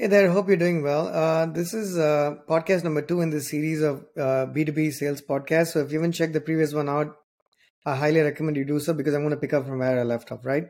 Hey 0.00 0.06
there, 0.06 0.30
hope 0.30 0.46
you're 0.46 0.56
doing 0.56 0.84
well. 0.84 1.08
Uh, 1.08 1.46
this 1.46 1.74
is 1.74 1.98
uh, 1.98 2.36
podcast 2.48 2.84
number 2.84 3.02
two 3.02 3.20
in 3.20 3.30
the 3.30 3.40
series 3.40 3.82
of 3.82 4.04
uh, 4.16 4.46
B2B 4.46 4.92
sales 4.92 5.20
podcasts. 5.20 5.72
So 5.72 5.80
if 5.80 5.90
you 5.90 5.98
haven't 5.98 6.12
checked 6.12 6.34
the 6.34 6.40
previous 6.40 6.72
one 6.72 6.88
out, 6.88 7.16
I 7.84 7.96
highly 7.96 8.20
recommend 8.20 8.56
you 8.56 8.64
do 8.64 8.78
so 8.78 8.94
because 8.94 9.12
I'm 9.12 9.22
going 9.22 9.34
to 9.34 9.40
pick 9.40 9.52
up 9.52 9.66
from 9.66 9.80
where 9.80 9.98
I 9.98 10.04
left 10.04 10.30
off, 10.30 10.46
right? 10.46 10.66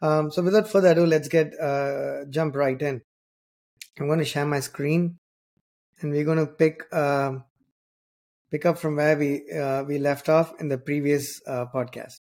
Um, 0.00 0.32
so 0.32 0.42
without 0.42 0.68
further 0.68 0.88
ado, 0.88 1.06
let's 1.06 1.28
get 1.28 1.52
uh, 1.60 2.24
jump 2.28 2.56
right 2.56 2.82
in. 2.82 3.02
I'm 4.00 4.08
going 4.08 4.18
to 4.18 4.24
share 4.24 4.46
my 4.46 4.58
screen 4.58 5.20
and 6.00 6.10
we're 6.10 6.24
going 6.24 6.44
to 6.44 6.46
pick 6.46 6.82
uh, 6.90 7.34
pick 8.50 8.66
up 8.66 8.78
from 8.78 8.96
where 8.96 9.16
we 9.16 9.48
uh, 9.48 9.84
we 9.84 9.98
left 9.98 10.28
off 10.28 10.60
in 10.60 10.66
the 10.66 10.78
previous 10.78 11.40
uh, 11.46 11.66
podcast. 11.72 12.18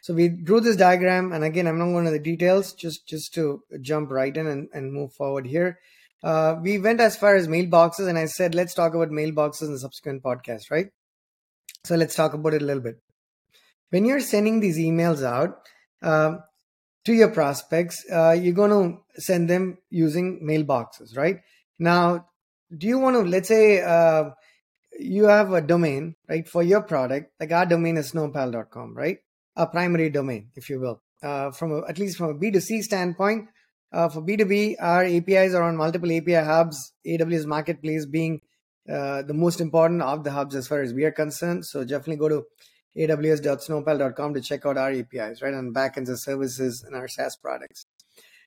So 0.00 0.14
we 0.14 0.30
drew 0.30 0.60
this 0.60 0.76
diagram, 0.76 1.32
and 1.32 1.44
again, 1.44 1.66
I'm 1.66 1.78
not 1.78 1.92
going 1.92 2.06
to 2.06 2.10
the 2.10 2.18
details, 2.18 2.72
just 2.72 3.06
just 3.06 3.34
to 3.34 3.62
jump 3.82 4.10
right 4.10 4.34
in 4.34 4.46
and, 4.46 4.68
and 4.72 4.90
move 4.90 5.12
forward 5.12 5.46
here 5.46 5.78
uh, 6.22 6.56
we 6.60 6.78
went 6.78 7.00
as 7.00 7.16
far 7.16 7.36
as 7.36 7.48
mailboxes, 7.48 8.08
and 8.08 8.18
I 8.18 8.26
said, 8.26 8.54
let's 8.54 8.74
talk 8.74 8.94
about 8.94 9.10
mailboxes 9.10 9.62
in 9.62 9.72
the 9.72 9.78
subsequent 9.78 10.22
podcast, 10.22 10.70
right? 10.70 10.86
So 11.84 11.94
let's 11.94 12.14
talk 12.14 12.34
about 12.34 12.54
it 12.54 12.62
a 12.62 12.64
little 12.64 12.82
bit. 12.82 12.96
When 13.90 14.04
you're 14.04 14.20
sending 14.20 14.60
these 14.60 14.78
emails 14.78 15.24
out 15.24 15.60
uh, 16.02 16.38
to 17.04 17.12
your 17.12 17.30
prospects, 17.30 18.04
uh, 18.12 18.36
you're 18.38 18.54
going 18.54 18.70
to 18.70 19.22
send 19.22 19.48
them 19.48 19.78
using 19.90 20.40
mailboxes, 20.46 21.16
right? 21.16 21.38
Now, 21.78 22.26
do 22.76 22.86
you 22.86 22.98
want 22.98 23.16
to, 23.16 23.22
let's 23.22 23.48
say, 23.48 23.82
uh, 23.82 24.30
you 24.98 25.24
have 25.24 25.52
a 25.52 25.60
domain, 25.60 26.16
right, 26.28 26.46
for 26.48 26.62
your 26.62 26.82
product, 26.82 27.32
like 27.38 27.52
our 27.52 27.64
domain 27.64 27.96
is 27.96 28.12
snowpal.com, 28.12 28.94
right? 28.94 29.18
A 29.56 29.66
primary 29.66 30.10
domain, 30.10 30.50
if 30.56 30.68
you 30.68 30.80
will. 30.80 31.00
Uh, 31.22 31.50
from 31.50 31.72
a, 31.72 31.88
at 31.88 31.98
least 31.98 32.18
from 32.18 32.30
a 32.30 32.34
B2C 32.34 32.82
standpoint, 32.82 33.48
uh, 33.92 34.08
for 34.08 34.22
B2B, 34.22 34.76
our 34.80 35.04
APIs 35.04 35.54
are 35.54 35.62
on 35.62 35.76
multiple 35.76 36.12
API 36.12 36.34
hubs, 36.34 36.92
AWS 37.06 37.46
Marketplace 37.46 38.06
being 38.06 38.40
uh, 38.88 39.22
the 39.22 39.34
most 39.34 39.60
important 39.60 40.02
of 40.02 40.24
the 40.24 40.30
hubs 40.30 40.54
as 40.54 40.68
far 40.68 40.80
as 40.80 40.92
we 40.92 41.04
are 41.04 41.12
concerned. 41.12 41.64
So 41.64 41.84
definitely 41.84 42.16
go 42.16 42.28
to 42.28 42.44
aws.snowpal.com 42.96 44.34
to 44.34 44.40
check 44.40 44.66
out 44.66 44.76
our 44.76 44.90
APIs, 44.90 45.42
right, 45.42 45.54
and 45.54 45.74
backends 45.74 46.08
of 46.08 46.20
services 46.20 46.82
and 46.86 46.96
our 46.96 47.08
SaaS 47.08 47.36
products. 47.36 47.86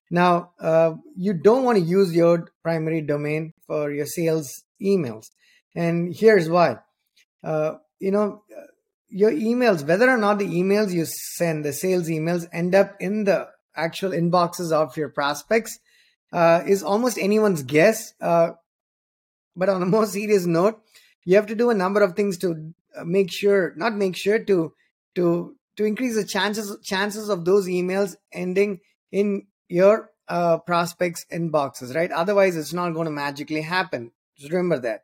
Now, 0.09 0.52
uh, 0.59 0.95
you 1.16 1.33
don't 1.33 1.64
want 1.64 1.78
to 1.78 1.83
use 1.83 2.14
your 2.14 2.50
primary 2.64 3.02
domain 3.02 3.53
for 3.66 3.92
your 3.92 4.05
sales 4.05 4.64
emails. 4.81 5.28
And 5.73 6.14
here's 6.14 6.50
why. 6.50 6.80
Uh, 7.44 7.76
you 8.00 8.11
know, 8.11 8.44
your 9.09 9.31
emails, 9.31 9.86
whether 9.88 10.09
or 10.09 10.17
not 10.17 10.39
the 10.39 10.48
emails 10.48 10.92
you 10.92 11.05
send, 11.05 11.64
the 11.64 11.73
sales 11.73 12.08
emails, 12.08 12.48
end 12.52 12.76
up 12.76 12.95
in 13.00 13.23
the 13.23 13.48
actual 13.82 14.12
inboxes 14.12 14.72
of 14.72 14.96
your 14.98 15.10
prospects 15.10 15.80
uh, 16.32 16.64
is 16.66 16.84
almost 16.84 17.18
anyone's 17.18 17.64
guess. 17.64 18.14
Uh, 18.22 18.52
but 19.56 19.70
on 19.70 19.82
a 19.82 19.86
more 19.86 20.06
serious 20.06 20.46
note, 20.46 20.82
you 21.26 21.36
have 21.36 21.48
to 21.48 21.56
do 21.56 21.70
a 21.70 21.76
number 21.76 22.02
of 22.02 22.16
things 22.16 22.38
to 22.40 22.73
uh, 22.96 23.04
make 23.04 23.32
sure, 23.32 23.73
not 23.76 23.96
make 23.96 24.16
sure 24.16 24.40
to 24.40 24.73
to 25.16 25.56
to 25.78 25.86
increase 25.86 26.16
the 26.16 26.26
chances 26.26 26.78
chances 26.84 27.30
of 27.30 27.46
those 27.46 27.68
emails 27.68 28.16
ending 28.32 28.80
in 29.12 29.48
your 29.68 30.10
uh, 30.28 30.58
prospects 30.60 31.26
inboxes, 31.32 31.94
right? 31.95 32.12
Otherwise, 32.12 32.56
it's 32.56 32.73
not 32.73 32.92
going 32.92 33.06
to 33.06 33.12
magically 33.12 33.62
happen. 33.62 34.12
Just 34.38 34.52
remember 34.52 34.80
that 34.80 35.04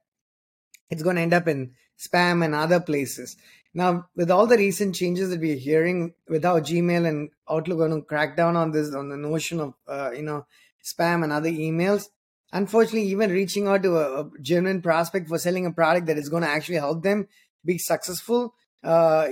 it's 0.89 1.03
going 1.03 1.17
to 1.17 1.21
end 1.21 1.33
up 1.33 1.47
in 1.47 1.73
spam 1.97 2.43
and 2.43 2.55
other 2.55 2.79
places. 2.79 3.37
Now, 3.73 4.07
with 4.15 4.31
all 4.31 4.47
the 4.47 4.57
recent 4.57 4.95
changes 4.95 5.29
that 5.29 5.39
we're 5.39 5.55
hearing, 5.55 6.13
with 6.27 6.43
how 6.43 6.59
Gmail 6.59 7.07
and 7.07 7.29
Outlook 7.49 7.79
are 7.79 7.87
going 7.87 8.01
to 8.01 8.05
crack 8.05 8.35
down 8.35 8.55
on 8.55 8.71
this, 8.71 8.93
on 8.93 9.09
the 9.09 9.17
notion 9.17 9.59
of 9.59 9.73
uh, 9.87 10.11
you 10.11 10.23
know 10.23 10.45
spam 10.83 11.23
and 11.23 11.31
other 11.31 11.49
emails, 11.49 12.05
unfortunately, 12.51 13.09
even 13.09 13.31
reaching 13.31 13.67
out 13.67 13.83
to 13.83 13.97
a, 13.97 14.21
a, 14.21 14.29
genuine 14.41 14.81
prospect 14.81 15.27
for 15.27 15.37
selling 15.37 15.65
a 15.65 15.71
product 15.71 16.07
that 16.07 16.17
is 16.17 16.29
going 16.29 16.43
to 16.43 16.49
actually 16.49 16.77
help 16.77 17.03
them 17.03 17.27
be 17.63 17.77
successful 17.77 18.53
uh, 18.83 19.27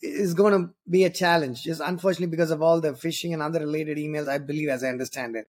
is 0.00 0.34
going 0.34 0.52
to 0.52 0.74
be 0.88 1.04
a 1.04 1.10
challenge. 1.10 1.62
Just 1.62 1.80
unfortunately, 1.84 2.28
because 2.28 2.50
of 2.50 2.62
all 2.62 2.80
the 2.80 2.92
phishing 2.92 3.32
and 3.32 3.42
other 3.42 3.60
related 3.60 3.98
emails, 3.98 4.28
I 4.28 4.38
believe, 4.38 4.68
as 4.68 4.82
I 4.82 4.88
understand 4.88 5.36
it. 5.36 5.46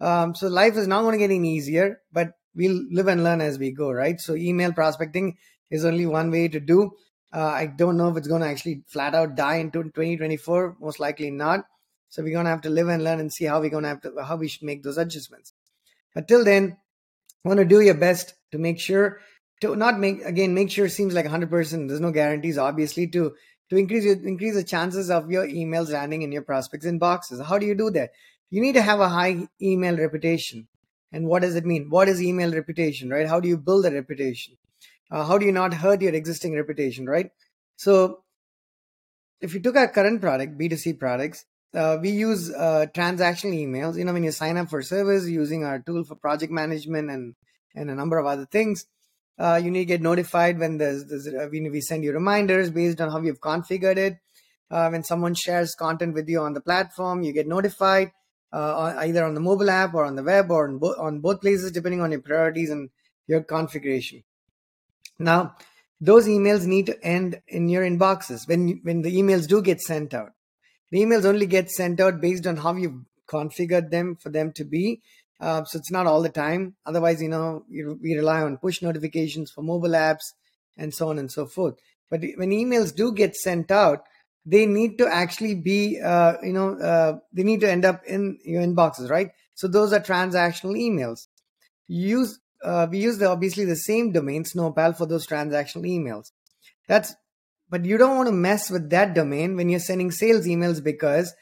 Um, 0.00 0.34
so 0.34 0.48
life 0.48 0.76
is 0.76 0.86
not 0.86 1.02
going 1.02 1.12
to 1.12 1.18
get 1.18 1.30
any 1.30 1.54
easier, 1.54 2.00
but 2.12 2.32
we'll 2.54 2.84
live 2.90 3.08
and 3.08 3.24
learn 3.24 3.40
as 3.40 3.58
we 3.58 3.70
go, 3.70 3.90
right? 3.90 4.20
So 4.20 4.34
email 4.34 4.72
prospecting 4.72 5.36
is 5.70 5.84
only 5.84 6.06
one 6.06 6.30
way 6.30 6.48
to 6.48 6.60
do. 6.60 6.92
Uh, 7.32 7.46
I 7.46 7.66
don't 7.66 7.96
know 7.96 8.08
if 8.08 8.16
it's 8.16 8.28
going 8.28 8.42
to 8.42 8.48
actually 8.48 8.82
flat 8.86 9.14
out 9.14 9.34
die 9.34 9.56
into 9.56 9.82
2024. 9.82 10.76
Most 10.80 11.00
likely 11.00 11.30
not. 11.30 11.66
So 12.08 12.22
we're 12.22 12.32
going 12.32 12.44
to 12.44 12.50
have 12.50 12.62
to 12.62 12.70
live 12.70 12.88
and 12.88 13.02
learn 13.04 13.20
and 13.20 13.32
see 13.32 13.44
how 13.44 13.60
we're 13.60 13.70
going 13.70 13.82
to 13.82 13.88
have 13.88 14.00
to 14.02 14.24
how 14.24 14.36
we 14.36 14.48
should 14.48 14.62
make 14.62 14.82
those 14.82 14.96
adjustments. 14.96 15.52
But 16.14 16.28
till 16.28 16.44
then, 16.44 16.78
want 17.44 17.58
to 17.58 17.64
do 17.64 17.80
your 17.80 17.94
best 17.94 18.34
to 18.52 18.58
make 18.58 18.78
sure 18.78 19.20
to 19.60 19.74
not 19.76 19.98
make 19.98 20.22
again 20.24 20.54
make 20.54 20.70
sure 20.70 20.88
seems 20.88 21.14
like 21.14 21.24
100. 21.24 21.50
percent 21.50 21.88
There's 21.88 22.00
no 22.00 22.12
guarantees, 22.12 22.58
obviously, 22.58 23.08
to 23.08 23.34
to 23.70 23.76
increase 23.76 24.04
your, 24.04 24.14
increase 24.26 24.54
the 24.54 24.64
chances 24.64 25.10
of 25.10 25.30
your 25.30 25.46
emails 25.46 25.90
landing 25.90 26.22
in 26.22 26.32
your 26.32 26.42
prospects 26.42 26.86
inboxes. 26.86 27.44
How 27.44 27.58
do 27.58 27.66
you 27.66 27.74
do 27.74 27.90
that? 27.90 28.10
You 28.50 28.62
need 28.62 28.74
to 28.74 28.82
have 28.82 29.00
a 29.00 29.08
high 29.08 29.48
email 29.60 29.96
reputation. 29.96 30.68
And 31.12 31.26
what 31.26 31.42
does 31.42 31.56
it 31.56 31.64
mean? 31.64 31.88
What 31.90 32.08
is 32.08 32.22
email 32.22 32.52
reputation, 32.52 33.10
right? 33.10 33.26
How 33.26 33.40
do 33.40 33.48
you 33.48 33.56
build 33.56 33.86
a 33.86 33.90
reputation? 33.90 34.56
Uh, 35.10 35.24
how 35.24 35.38
do 35.38 35.46
you 35.46 35.52
not 35.52 35.74
hurt 35.74 36.02
your 36.02 36.14
existing 36.14 36.54
reputation 36.54 37.06
right? 37.06 37.30
So 37.76 38.22
if 39.40 39.54
you 39.54 39.60
took 39.60 39.76
our 39.76 39.88
current 39.88 40.20
product 40.20 40.58
b2c 40.58 40.98
products 40.98 41.44
uh, 41.74 41.98
we 42.00 42.10
use 42.10 42.50
uh, 42.54 42.86
transactional 42.94 43.54
emails. 43.54 43.98
You 43.98 44.04
know 44.04 44.12
when 44.14 44.24
you 44.24 44.32
sign 44.32 44.56
up 44.56 44.70
for 44.70 44.80
service 44.82 45.28
using 45.28 45.64
our 45.64 45.78
tool 45.78 46.04
for 46.04 46.14
project 46.14 46.50
management 46.50 47.10
and 47.10 47.34
and 47.74 47.90
a 47.90 47.94
number 47.94 48.18
of 48.18 48.26
other 48.26 48.46
things 48.46 48.86
uh, 49.38 49.60
you 49.62 49.70
need 49.70 49.80
to 49.80 49.84
get 49.84 50.00
notified 50.00 50.58
when 50.58 50.78
there's, 50.78 51.04
there's 51.06 51.28
uh, 51.28 51.48
we 51.50 51.80
send 51.82 52.04
you 52.04 52.12
reminders 52.12 52.70
based 52.70 53.00
on 53.00 53.10
how 53.10 53.20
you've 53.20 53.40
configured 53.40 53.98
it. 53.98 54.16
Uh, 54.70 54.88
when 54.88 55.04
someone 55.04 55.34
shares 55.34 55.74
content 55.74 56.14
with 56.14 56.28
you 56.28 56.40
on 56.40 56.54
the 56.54 56.60
platform 56.60 57.22
you 57.22 57.32
get 57.32 57.46
notified 57.46 58.10
either 58.52 59.24
on 59.24 59.34
the 59.34 59.40
mobile 59.40 59.68
app 59.68 59.92
or 59.94 60.04
on 60.06 60.16
the 60.16 60.24
web 60.24 60.50
or 60.50 60.66
on, 60.66 60.78
bo- 60.78 60.96
on 60.98 61.20
both 61.20 61.40
places 61.40 61.70
depending 61.70 62.00
on 62.00 62.10
your 62.10 62.22
priorities 62.22 62.70
and 62.70 62.88
your 63.28 63.42
configuration 63.42 64.24
now, 65.18 65.56
those 66.00 66.26
emails 66.26 66.66
need 66.66 66.86
to 66.86 67.04
end 67.04 67.40
in 67.48 67.68
your 67.68 67.82
inboxes 67.82 68.46
when 68.48 68.80
when 68.82 69.02
the 69.02 69.14
emails 69.14 69.46
do 69.48 69.62
get 69.62 69.80
sent 69.80 70.12
out. 70.12 70.32
The 70.90 70.98
emails 70.98 71.24
only 71.24 71.46
get 71.46 71.70
sent 71.70 72.00
out 72.00 72.20
based 72.20 72.46
on 72.46 72.58
how 72.58 72.74
you've 72.74 73.04
configured 73.28 73.90
them 73.90 74.16
for 74.16 74.30
them 74.30 74.52
to 74.52 74.64
be. 74.64 75.00
Uh, 75.40 75.64
so 75.64 75.78
it's 75.78 75.90
not 75.90 76.06
all 76.06 76.22
the 76.22 76.28
time. 76.28 76.76
Otherwise, 76.86 77.20
you 77.20 77.28
know, 77.28 77.64
we 77.68 78.14
rely 78.14 78.40
on 78.42 78.56
push 78.56 78.82
notifications 78.82 79.50
for 79.50 79.62
mobile 79.62 79.90
apps 79.90 80.32
and 80.76 80.94
so 80.94 81.08
on 81.08 81.18
and 81.18 81.30
so 81.30 81.46
forth. 81.46 81.74
But 82.10 82.20
when 82.36 82.50
emails 82.50 82.94
do 82.94 83.12
get 83.12 83.34
sent 83.34 83.70
out, 83.70 84.04
they 84.44 84.64
need 84.64 84.98
to 84.98 85.08
actually 85.08 85.56
be, 85.56 86.00
uh, 86.00 86.34
you 86.42 86.52
know, 86.52 86.78
uh, 86.78 87.18
they 87.32 87.42
need 87.42 87.60
to 87.60 87.70
end 87.70 87.84
up 87.84 88.02
in 88.06 88.38
your 88.44 88.62
inboxes, 88.62 89.10
right? 89.10 89.30
So 89.54 89.66
those 89.66 89.92
are 89.92 90.00
transactional 90.00 90.76
emails. 90.76 91.26
Use 91.88 92.38
uh, 92.66 92.86
we 92.90 92.98
use 92.98 93.18
the 93.18 93.28
obviously 93.30 93.64
the 93.64 93.76
same 93.76 94.12
domain 94.12 94.44
snowpal 94.44 94.96
for 94.96 95.06
those 95.06 95.26
transactional 95.26 95.86
emails. 95.86 96.32
That's 96.88 97.14
but 97.68 97.84
you 97.84 97.98
don't 97.98 98.16
want 98.16 98.28
to 98.28 98.34
mess 98.34 98.70
with 98.70 98.90
that 98.90 99.14
domain 99.14 99.56
when 99.56 99.68
you're 99.68 99.80
sending 99.80 100.10
sales 100.10 100.46
emails 100.46 100.82
because 100.82 101.34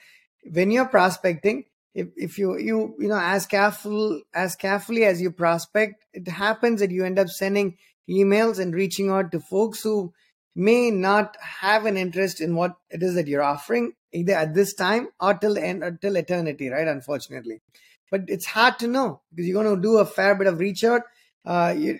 when 0.52 0.70
you're 0.70 0.88
prospecting 0.88 1.64
if, 1.94 2.08
if 2.16 2.38
you 2.38 2.58
you 2.58 2.94
you 2.98 3.08
know 3.08 3.20
as 3.20 3.46
careful 3.46 4.20
as 4.34 4.54
carefully 4.56 5.04
as 5.04 5.20
you 5.20 5.30
prospect 5.30 6.04
it 6.12 6.28
happens 6.28 6.80
that 6.80 6.90
you 6.90 7.04
end 7.04 7.18
up 7.18 7.28
sending 7.28 7.76
emails 8.08 8.58
and 8.58 8.74
reaching 8.74 9.10
out 9.10 9.32
to 9.32 9.40
folks 9.40 9.82
who 9.82 10.12
may 10.54 10.90
not 10.90 11.36
have 11.40 11.86
an 11.86 11.96
interest 11.96 12.40
in 12.40 12.54
what 12.54 12.74
it 12.90 13.02
is 13.02 13.14
that 13.14 13.26
you're 13.26 13.42
offering 13.42 13.92
either 14.12 14.34
at 14.34 14.54
this 14.54 14.74
time 14.74 15.08
or 15.20 15.34
till 15.34 15.56
end 15.58 15.82
or 15.82 15.92
till 15.92 16.16
eternity 16.16 16.68
right 16.68 16.88
unfortunately 16.88 17.60
but 18.14 18.26
it's 18.28 18.46
hard 18.46 18.78
to 18.78 18.86
know 18.86 19.22
because 19.30 19.48
you're 19.48 19.60
going 19.60 19.74
to 19.74 19.82
do 19.82 19.98
a 19.98 20.06
fair 20.06 20.36
bit 20.36 20.46
of 20.46 20.60
reach 20.60 20.84
out. 20.84 21.02
Uh, 21.44 21.74
you, 21.76 21.98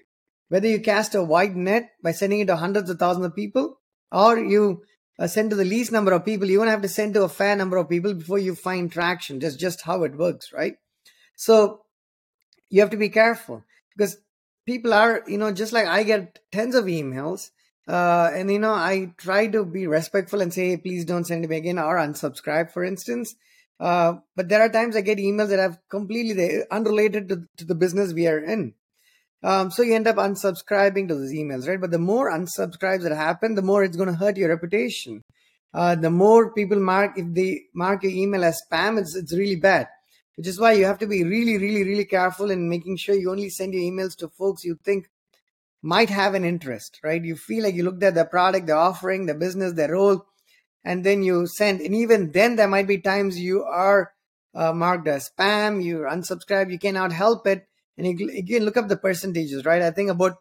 whether 0.48 0.68
you 0.68 0.78
cast 0.78 1.16
a 1.16 1.22
wide 1.24 1.56
net 1.56 1.90
by 2.04 2.12
sending 2.12 2.38
it 2.38 2.46
to 2.46 2.54
hundreds 2.54 2.88
of 2.88 3.00
thousands 3.00 3.26
of 3.26 3.34
people, 3.34 3.80
or 4.12 4.38
you 4.38 4.84
uh, 5.18 5.26
send 5.26 5.50
to 5.50 5.56
the 5.56 5.64
least 5.64 5.90
number 5.90 6.12
of 6.12 6.24
people, 6.24 6.46
you're 6.46 6.58
going 6.58 6.68
to 6.68 6.70
have 6.70 6.82
to 6.82 6.88
send 6.88 7.14
to 7.14 7.24
a 7.24 7.28
fair 7.28 7.56
number 7.56 7.78
of 7.78 7.88
people 7.88 8.14
before 8.14 8.38
you 8.38 8.54
find 8.54 8.92
traction. 8.92 9.40
Just 9.40 9.58
just 9.58 9.82
how 9.82 10.04
it 10.04 10.16
works, 10.16 10.52
right? 10.52 10.76
So 11.34 11.80
you 12.70 12.80
have 12.80 12.90
to 12.90 12.96
be 12.96 13.08
careful 13.08 13.64
because 13.96 14.16
people 14.66 14.94
are, 14.94 15.24
you 15.26 15.38
know, 15.38 15.50
just 15.50 15.72
like 15.72 15.88
I 15.88 16.04
get 16.04 16.38
tens 16.52 16.76
of 16.76 16.84
emails. 16.84 17.50
Uh, 17.88 18.30
and 18.32 18.52
you 18.52 18.60
know, 18.60 18.72
I 18.72 19.14
try 19.16 19.48
to 19.48 19.64
be 19.64 19.88
respectful 19.88 20.42
and 20.42 20.54
say, 20.54 20.68
hey, 20.68 20.76
please 20.76 21.04
don't 21.04 21.24
send 21.24 21.48
me 21.48 21.56
again 21.56 21.80
or 21.80 21.96
unsubscribe, 21.96 22.70
for 22.70 22.84
instance. 22.84 23.34
Uh, 23.80 24.14
but 24.36 24.48
there 24.48 24.62
are 24.62 24.68
times 24.68 24.96
I 24.96 25.00
get 25.00 25.18
emails 25.18 25.48
that 25.48 25.58
have 25.58 25.78
completely 25.90 26.62
unrelated 26.70 27.28
to, 27.28 27.42
to 27.56 27.64
the 27.64 27.74
business 27.74 28.12
we 28.12 28.26
are 28.26 28.38
in. 28.38 28.74
Um, 29.42 29.70
so 29.70 29.82
you 29.82 29.94
end 29.94 30.06
up 30.06 30.16
unsubscribing 30.16 31.08
to 31.08 31.14
those 31.16 31.32
emails, 31.32 31.68
right? 31.68 31.80
But 31.80 31.90
the 31.90 31.98
more 31.98 32.30
unsubscribes 32.30 33.02
that 33.02 33.14
happen, 33.14 33.54
the 33.54 33.62
more 33.62 33.84
it's 33.84 33.96
going 33.96 34.08
to 34.08 34.14
hurt 34.14 34.36
your 34.36 34.48
reputation. 34.48 35.22
Uh, 35.74 35.96
the 35.96 36.10
more 36.10 36.54
people 36.54 36.78
mark, 36.78 37.18
if 37.18 37.26
they 37.34 37.64
mark 37.74 38.04
your 38.04 38.12
email 38.12 38.44
as 38.44 38.62
spam, 38.70 38.98
it's, 38.98 39.14
it's 39.16 39.36
really 39.36 39.56
bad. 39.56 39.88
which 40.36 40.46
is 40.46 40.58
why 40.58 40.72
you 40.72 40.84
have 40.84 40.98
to 40.98 41.06
be 41.06 41.24
really, 41.24 41.58
really, 41.58 41.84
really 41.84 42.04
careful 42.04 42.50
in 42.50 42.68
making 42.68 42.96
sure 42.96 43.14
you 43.14 43.30
only 43.30 43.50
send 43.50 43.74
your 43.74 43.82
emails 43.82 44.16
to 44.16 44.28
folks 44.28 44.64
you 44.64 44.78
think 44.84 45.08
might 45.82 46.10
have 46.10 46.34
an 46.34 46.44
interest, 46.44 47.00
right? 47.04 47.22
You 47.22 47.36
feel 47.36 47.64
like 47.64 47.74
you 47.74 47.84
looked 47.84 48.02
at 48.02 48.14
the 48.14 48.24
product, 48.24 48.66
the 48.66 48.72
offering, 48.72 49.26
the 49.26 49.34
business, 49.34 49.74
the 49.74 49.88
role, 49.88 50.24
and 50.84 51.04
then 51.04 51.22
you 51.22 51.46
send. 51.46 51.80
And 51.80 51.94
even 51.94 52.32
then, 52.32 52.56
there 52.56 52.68
might 52.68 52.86
be 52.86 52.98
times 52.98 53.38
you 53.38 53.64
are 53.64 54.12
uh, 54.54 54.72
marked 54.72 55.08
as 55.08 55.30
spam, 55.30 55.82
you 55.82 56.00
unsubscribe, 56.00 56.70
you 56.70 56.78
cannot 56.78 57.12
help 57.12 57.46
it. 57.46 57.66
And 57.96 58.18
you 58.18 58.60
look 58.60 58.76
up 58.76 58.88
the 58.88 58.96
percentages, 58.96 59.64
right? 59.64 59.80
I 59.80 59.92
think 59.92 60.10
about, 60.10 60.36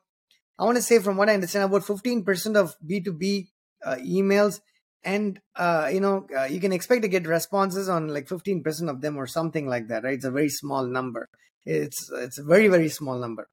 I 0.58 0.66
want 0.66 0.78
to 0.78 0.82
say 0.82 1.00
from 1.00 1.18
what 1.18 1.30
I 1.30 1.36
understand, 1.36 1.66
about 1.66 1.84
15% 1.84 2.56
of 2.56 2.76
B2B 2.86 3.48
uh, 3.86 3.96
emails 3.96 4.60
and 5.04 5.40
uh, 5.56 5.90
you 5.92 6.00
know 6.00 6.26
uh, 6.38 6.46
you 6.46 6.60
can 6.60 6.72
expect 6.72 7.02
to 7.02 7.08
get 7.08 7.28
responses 7.28 7.90
on 7.90 8.08
like 8.08 8.28
15% 8.28 8.90
of 8.90 9.02
them 9.02 9.18
or 9.18 9.28
something 9.28 9.68
like 9.68 9.88
that 9.90 10.04
right 10.04 10.14
it's 10.14 10.26
a 10.26 10.32
very 10.32 10.50
small 10.50 10.86
number 10.86 11.30
it's 11.66 12.10
it's 12.14 12.38
a 12.38 12.44
very 12.44 12.68
very 12.68 12.90
small 12.90 13.18
number 13.20 13.50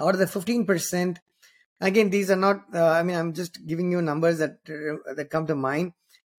out 0.00 0.14
of 0.14 0.18
the 0.18 0.26
15% 0.26 1.16
again 1.80 2.10
these 2.10 2.30
are 2.30 2.36
not 2.36 2.62
uh, 2.74 2.90
i 2.90 3.02
mean 3.02 3.16
i'm 3.16 3.32
just 3.32 3.66
giving 3.66 3.90
you 3.90 4.00
numbers 4.02 4.38
that 4.38 4.58
uh, 4.68 5.14
that 5.14 5.30
come 5.30 5.46
to 5.46 5.54
mind 5.54 5.92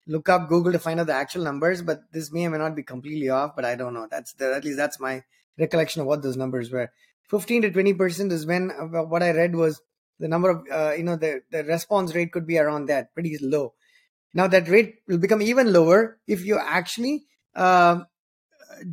look 0.08 0.30
up 0.30 0.48
google 0.50 0.72
to 0.72 0.80
find 0.80 1.00
out 1.00 1.08
the 1.08 1.14
actual 1.14 1.44
numbers 1.44 1.82
but 1.82 2.02
this 2.12 2.32
may 2.32 2.46
or 2.46 2.50
may 2.50 2.58
not 2.58 2.76
be 2.76 2.84
completely 2.84 3.30
off 3.30 3.56
but 3.56 3.66
i 3.66 3.76
don't 3.76 3.94
know 3.94 4.08
that's 4.10 4.34
the, 4.34 4.54
at 4.56 4.64
least 4.64 4.78
that's 4.78 5.00
my 5.00 5.24
recollection 5.58 6.02
of 6.02 6.08
what 6.08 6.22
those 6.22 6.38
numbers 6.38 6.72
were 6.72 6.92
15 7.30 7.64
to 7.64 7.72
20% 7.72 8.32
is 8.32 8.46
when 8.46 8.72
uh, 8.72 9.04
what 9.04 9.24
i 9.24 9.32
read 9.32 9.56
was 9.56 9.82
the 10.20 10.28
number 10.28 10.50
of 10.50 10.64
uh, 10.72 10.94
you 10.94 11.04
know 11.04 11.16
the, 11.16 11.42
the 11.52 11.64
response 11.64 12.14
rate 12.16 12.32
could 12.32 12.48
be 12.48 12.58
around 12.58 12.86
that 12.86 13.14
pretty 13.14 13.38
low 13.42 13.74
now 14.34 14.48
that 14.48 14.68
rate 14.68 14.96
will 15.08 15.18
become 15.18 15.42
even 15.42 15.74
lower 15.74 16.20
if 16.28 16.46
you 16.46 16.60
actually 16.60 17.26
uh, 17.56 18.02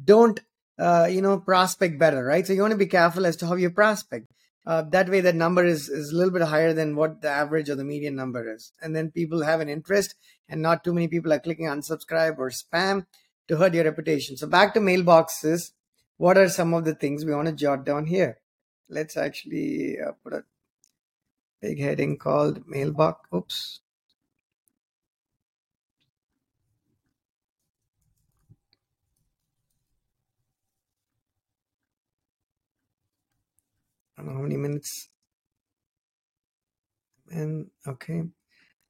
don't, 0.05 0.41
uh, 0.79 1.09
you 1.11 1.21
know, 1.21 1.39
prospect 1.39 1.99
better, 1.99 2.25
right? 2.25 2.47
So 2.47 2.53
you 2.53 2.63
want 2.63 2.73
to 2.73 2.79
be 2.79 2.87
careful 2.87 3.27
as 3.27 3.37
to 3.37 3.47
how 3.47 3.55
you 3.55 3.71
prospect. 3.71 4.33
Uh, 4.65 4.83
that 4.83 5.09
way, 5.09 5.21
that 5.21 5.35
number 5.35 5.65
is, 5.65 5.89
is 5.89 6.13
a 6.13 6.17
little 6.17 6.33
bit 6.33 6.43
higher 6.43 6.73
than 6.73 6.95
what 6.95 7.21
the 7.21 7.29
average 7.29 7.69
or 7.69 7.75
the 7.75 7.85
median 7.85 8.15
number 8.15 8.53
is. 8.55 8.73
And 8.81 8.95
then 8.95 9.11
people 9.11 9.43
have 9.43 9.61
an 9.61 9.69
interest, 9.69 10.15
and 10.49 10.63
not 10.63 10.85
too 10.85 10.95
many 10.95 11.09
people 11.09 11.33
are 11.33 11.41
clicking 11.41 11.67
unsubscribe 11.67 12.39
or 12.39 12.51
spam 12.51 13.07
to 13.49 13.57
hurt 13.57 13.75
your 13.75 13.85
reputation. 13.85 14.37
So 14.37 14.47
back 14.47 14.73
to 14.75 14.81
mailboxes. 14.81 15.73
What 16.17 16.39
are 16.39 16.49
some 16.49 16.75
of 16.75 16.85
the 16.85 16.95
things 16.95 17.25
we 17.25 17.35
want 17.35 17.49
to 17.49 17.55
jot 17.55 17.85
down 17.85 18.07
here? 18.07 18.39
Let's 18.89 19.17
actually 19.17 19.97
uh, 19.99 20.13
put 20.23 20.33
a 20.33 20.45
big 21.61 21.81
heading 21.81 22.17
called 22.17 22.63
mailbox. 22.67 23.29
Oops. 23.35 23.81
I 34.23 34.25
don't 34.25 34.35
know 34.35 34.41
how 34.41 34.43
many 34.43 34.57
minutes. 34.57 35.09
And 37.31 37.71
okay, 37.89 38.23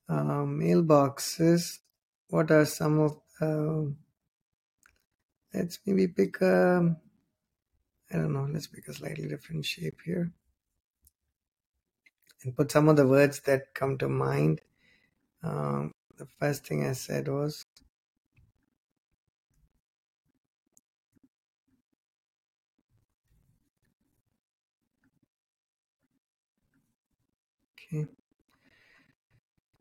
uh, 0.07 0.45
mailboxes. 0.45 1.79
What 2.29 2.51
are 2.51 2.67
some 2.67 3.01
of? 3.01 3.19
Uh, 3.41 3.93
let's 5.55 5.79
maybe 5.87 6.09
pick 6.09 6.43
a. 6.43 6.79
Um, 6.79 6.97
I 8.13 8.17
don't 8.17 8.35
know. 8.35 8.47
Let's 8.53 8.67
pick 8.67 8.89
a 8.89 8.93
slightly 8.93 9.27
different 9.27 9.65
shape 9.65 10.01
here, 10.05 10.33
and 12.45 12.55
put 12.55 12.71
some 12.71 12.91
of 12.91 12.97
the 12.97 13.07
words 13.07 13.41
that 13.41 13.73
come 13.73 13.97
to 13.99 14.09
mind. 14.09 14.61
Um, 15.43 15.93
the 16.19 16.27
first 16.39 16.67
thing 16.67 16.85
I 16.85 16.93
said 16.93 17.29
was 17.29 17.65
Okay. 27.93 28.07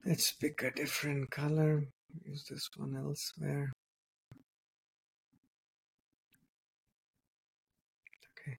Let's 0.05 0.33
pick 0.33 0.63
a 0.63 0.71
different 0.71 1.29
color. 1.31 1.85
Use 2.25 2.43
this 2.49 2.67
one 2.75 2.97
elsewhere. 2.97 3.71
Okay. 8.31 8.57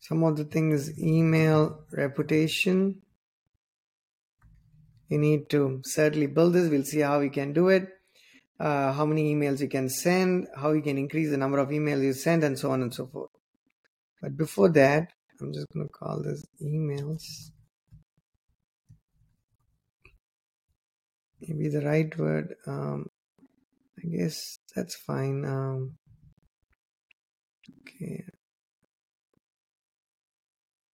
Some 0.00 0.22
of 0.24 0.36
the 0.36 0.44
things 0.44 0.98
email 0.98 1.84
reputation. 1.92 3.00
You 5.08 5.18
need 5.18 5.48
to 5.50 5.80
certainly 5.84 6.26
build 6.26 6.52
this. 6.52 6.68
We'll 6.68 6.84
see 6.84 7.00
how 7.00 7.20
we 7.20 7.30
can 7.30 7.54
do 7.54 7.68
it. 7.68 7.88
Uh, 8.58 8.92
how 8.92 9.06
many 9.06 9.34
emails 9.34 9.60
you 9.60 9.68
can 9.68 9.88
send, 9.88 10.46
how 10.54 10.72
you 10.72 10.82
can 10.82 10.98
increase 10.98 11.30
the 11.30 11.38
number 11.38 11.58
of 11.58 11.70
emails 11.70 12.02
you 12.02 12.12
send, 12.12 12.44
and 12.44 12.58
so 12.58 12.70
on 12.70 12.82
and 12.82 12.92
so 12.92 13.06
forth. 13.06 13.30
But 14.20 14.36
before 14.36 14.68
that, 14.68 15.14
I'm 15.40 15.54
just 15.54 15.66
going 15.72 15.86
to 15.86 15.92
call 15.92 16.22
this 16.22 16.44
emails. 16.62 17.22
Maybe 21.40 21.68
the 21.68 21.84
right 21.84 22.16
word 22.18 22.54
um, 22.66 23.06
I 23.98 24.08
guess 24.16 24.58
that's 24.74 24.96
fine 24.96 25.44
um, 25.44 25.96
okay. 27.80 28.24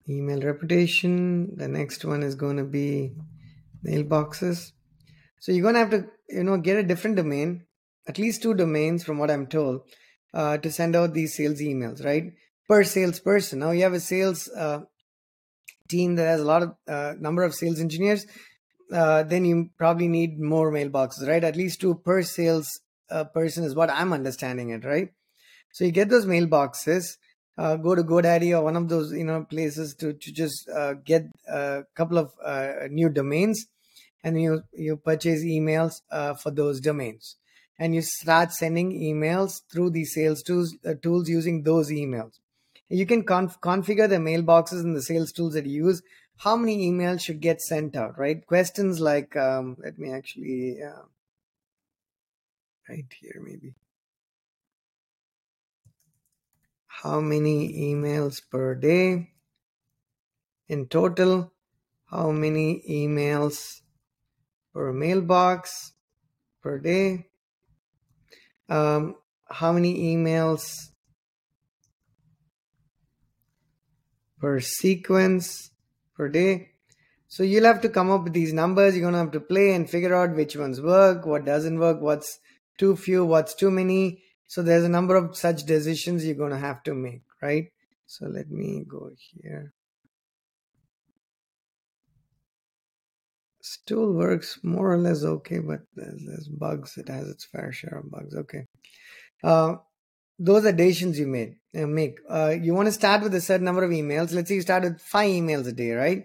Email 0.08 0.40
reputation 0.40 1.56
the 1.56 1.68
next 1.68 2.04
one 2.04 2.22
is 2.22 2.34
going 2.34 2.56
to 2.56 2.64
be 2.64 3.12
mailboxes. 3.84 4.72
So 5.40 5.52
you're 5.52 5.62
going 5.62 5.74
to 5.74 5.80
have 5.80 5.90
to 5.90 6.06
you 6.28 6.44
know 6.44 6.58
get 6.58 6.78
a 6.78 6.82
different 6.82 7.16
domain 7.16 7.64
at 8.08 8.18
least 8.18 8.42
two 8.42 8.54
domains 8.54 9.04
from 9.04 9.18
what 9.18 9.30
I'm 9.30 9.46
told 9.46 9.82
uh, 10.32 10.58
to 10.58 10.70
send 10.70 10.94
out 10.94 11.12
these 11.12 11.36
sales 11.36 11.60
emails 11.60 12.04
right? 12.04 12.32
Per 12.68 12.84
salesperson. 12.84 13.60
Now 13.60 13.70
you 13.70 13.82
have 13.82 13.94
a 13.94 14.00
sales 14.00 14.48
uh, 14.48 14.80
team 15.88 16.16
that 16.16 16.26
has 16.26 16.40
a 16.40 16.44
lot 16.44 16.62
of 16.62 16.74
uh, 16.88 17.14
number 17.18 17.42
of 17.42 17.54
sales 17.54 17.80
engineers 17.80 18.26
uh, 18.92 19.22
then 19.24 19.44
you 19.44 19.70
probably 19.76 20.08
need 20.08 20.38
more 20.38 20.70
mailboxes, 20.70 21.26
right? 21.28 21.42
At 21.44 21.56
least 21.56 21.80
two 21.80 21.94
per 21.96 22.22
sales 22.22 22.80
uh, 23.10 23.24
person 23.24 23.64
is 23.64 23.74
what 23.74 23.90
I'm 23.90 24.12
understanding 24.12 24.70
it, 24.70 24.84
right? 24.84 25.10
So 25.72 25.84
you 25.84 25.92
get 25.92 26.08
those 26.08 26.26
mailboxes, 26.26 27.18
uh, 27.58 27.76
go 27.76 27.94
to 27.94 28.02
GoDaddy 28.02 28.56
or 28.56 28.62
one 28.62 28.76
of 28.76 28.88
those 28.88 29.12
you 29.12 29.24
know 29.24 29.44
places 29.44 29.94
to 29.96 30.12
to 30.12 30.32
just 30.32 30.68
uh, 30.68 30.94
get 30.94 31.24
a 31.48 31.84
couple 31.94 32.18
of 32.18 32.32
uh, 32.44 32.88
new 32.90 33.08
domains, 33.08 33.66
and 34.22 34.40
you 34.40 34.62
you 34.72 34.96
purchase 34.96 35.42
emails 35.44 36.02
uh, 36.10 36.34
for 36.34 36.50
those 36.50 36.80
domains, 36.80 37.36
and 37.78 37.94
you 37.94 38.02
start 38.02 38.52
sending 38.52 38.92
emails 38.92 39.62
through 39.70 39.90
the 39.90 40.04
sales 40.04 40.42
tools 40.42 40.76
tools 41.02 41.28
using 41.28 41.62
those 41.62 41.90
emails. 41.90 42.38
You 42.88 43.06
can 43.06 43.24
conf- 43.24 43.60
configure 43.60 44.08
the 44.08 44.16
mailboxes 44.16 44.80
and 44.80 44.96
the 44.96 45.02
sales 45.02 45.32
tools 45.32 45.54
that 45.54 45.66
you 45.66 45.86
use 45.86 46.02
how 46.38 46.56
many 46.56 46.90
emails 46.90 47.22
should 47.22 47.40
get 47.40 47.60
sent 47.60 47.96
out, 47.96 48.18
right? 48.18 48.46
Questions 48.46 49.00
like, 49.00 49.36
um, 49.36 49.76
let 49.82 49.98
me 49.98 50.12
actually, 50.12 50.78
uh, 50.82 51.02
right 52.88 53.06
here 53.20 53.42
maybe. 53.44 53.74
How 56.86 57.20
many 57.20 57.92
emails 57.92 58.40
per 58.50 58.74
day 58.74 59.30
in 60.68 60.86
total? 60.86 61.52
How 62.06 62.30
many 62.30 62.82
emails 62.88 63.80
per 64.72 64.92
mailbox 64.92 65.92
per 66.62 66.78
day? 66.78 67.26
Um, 68.68 69.16
how 69.48 69.72
many 69.72 70.14
emails 70.16 70.90
per 74.40 74.60
sequence 74.60 75.70
per 76.16 76.28
day. 76.28 76.70
So 77.28 77.42
you'll 77.42 77.64
have 77.64 77.80
to 77.82 77.88
come 77.88 78.10
up 78.10 78.24
with 78.24 78.32
these 78.32 78.52
numbers. 78.52 78.94
You're 78.94 79.02
going 79.02 79.14
to 79.14 79.18
have 79.18 79.32
to 79.32 79.40
play 79.40 79.74
and 79.74 79.88
figure 79.88 80.14
out 80.14 80.36
which 80.36 80.56
ones 80.56 80.80
work, 80.80 81.26
what 81.26 81.44
doesn't 81.44 81.78
work, 81.78 82.00
what's 82.00 82.38
too 82.78 82.96
few, 82.96 83.24
what's 83.24 83.54
too 83.54 83.70
many. 83.70 84.22
So 84.46 84.62
there's 84.62 84.84
a 84.84 84.88
number 84.88 85.16
of 85.16 85.36
such 85.36 85.64
decisions 85.64 86.24
you're 86.24 86.36
going 86.36 86.52
to 86.52 86.58
have 86.58 86.82
to 86.84 86.94
make, 86.94 87.22
right? 87.42 87.72
So 88.06 88.26
let 88.26 88.48
me 88.50 88.84
go 88.88 89.10
here. 89.18 89.72
Still 93.60 94.12
works 94.12 94.60
more 94.62 94.92
or 94.92 94.98
less 94.98 95.24
okay, 95.24 95.58
but 95.58 95.80
there's, 95.96 96.22
there's 96.24 96.48
bugs. 96.48 96.96
It 96.96 97.08
has 97.08 97.28
its 97.28 97.44
fair 97.44 97.72
share 97.72 97.98
of 97.98 98.10
bugs. 98.10 98.36
Okay. 98.36 98.66
Uh, 99.42 99.76
those 100.38 100.64
are 100.64 100.72
decisions 100.72 101.18
you 101.18 101.26
made 101.26 101.56
uh, 101.76 101.86
make. 101.86 102.18
Uh, 102.28 102.54
you 102.60 102.74
want 102.74 102.86
to 102.86 102.92
start 102.92 103.22
with 103.22 103.34
a 103.34 103.40
certain 103.40 103.64
number 103.64 103.84
of 103.84 103.90
emails. 103.90 104.32
Let's 104.32 104.48
say 104.48 104.56
you 104.56 104.62
start 104.62 104.84
with 104.84 105.00
five 105.00 105.30
emails 105.30 105.66
a 105.66 105.72
day, 105.72 105.92
right? 105.92 106.24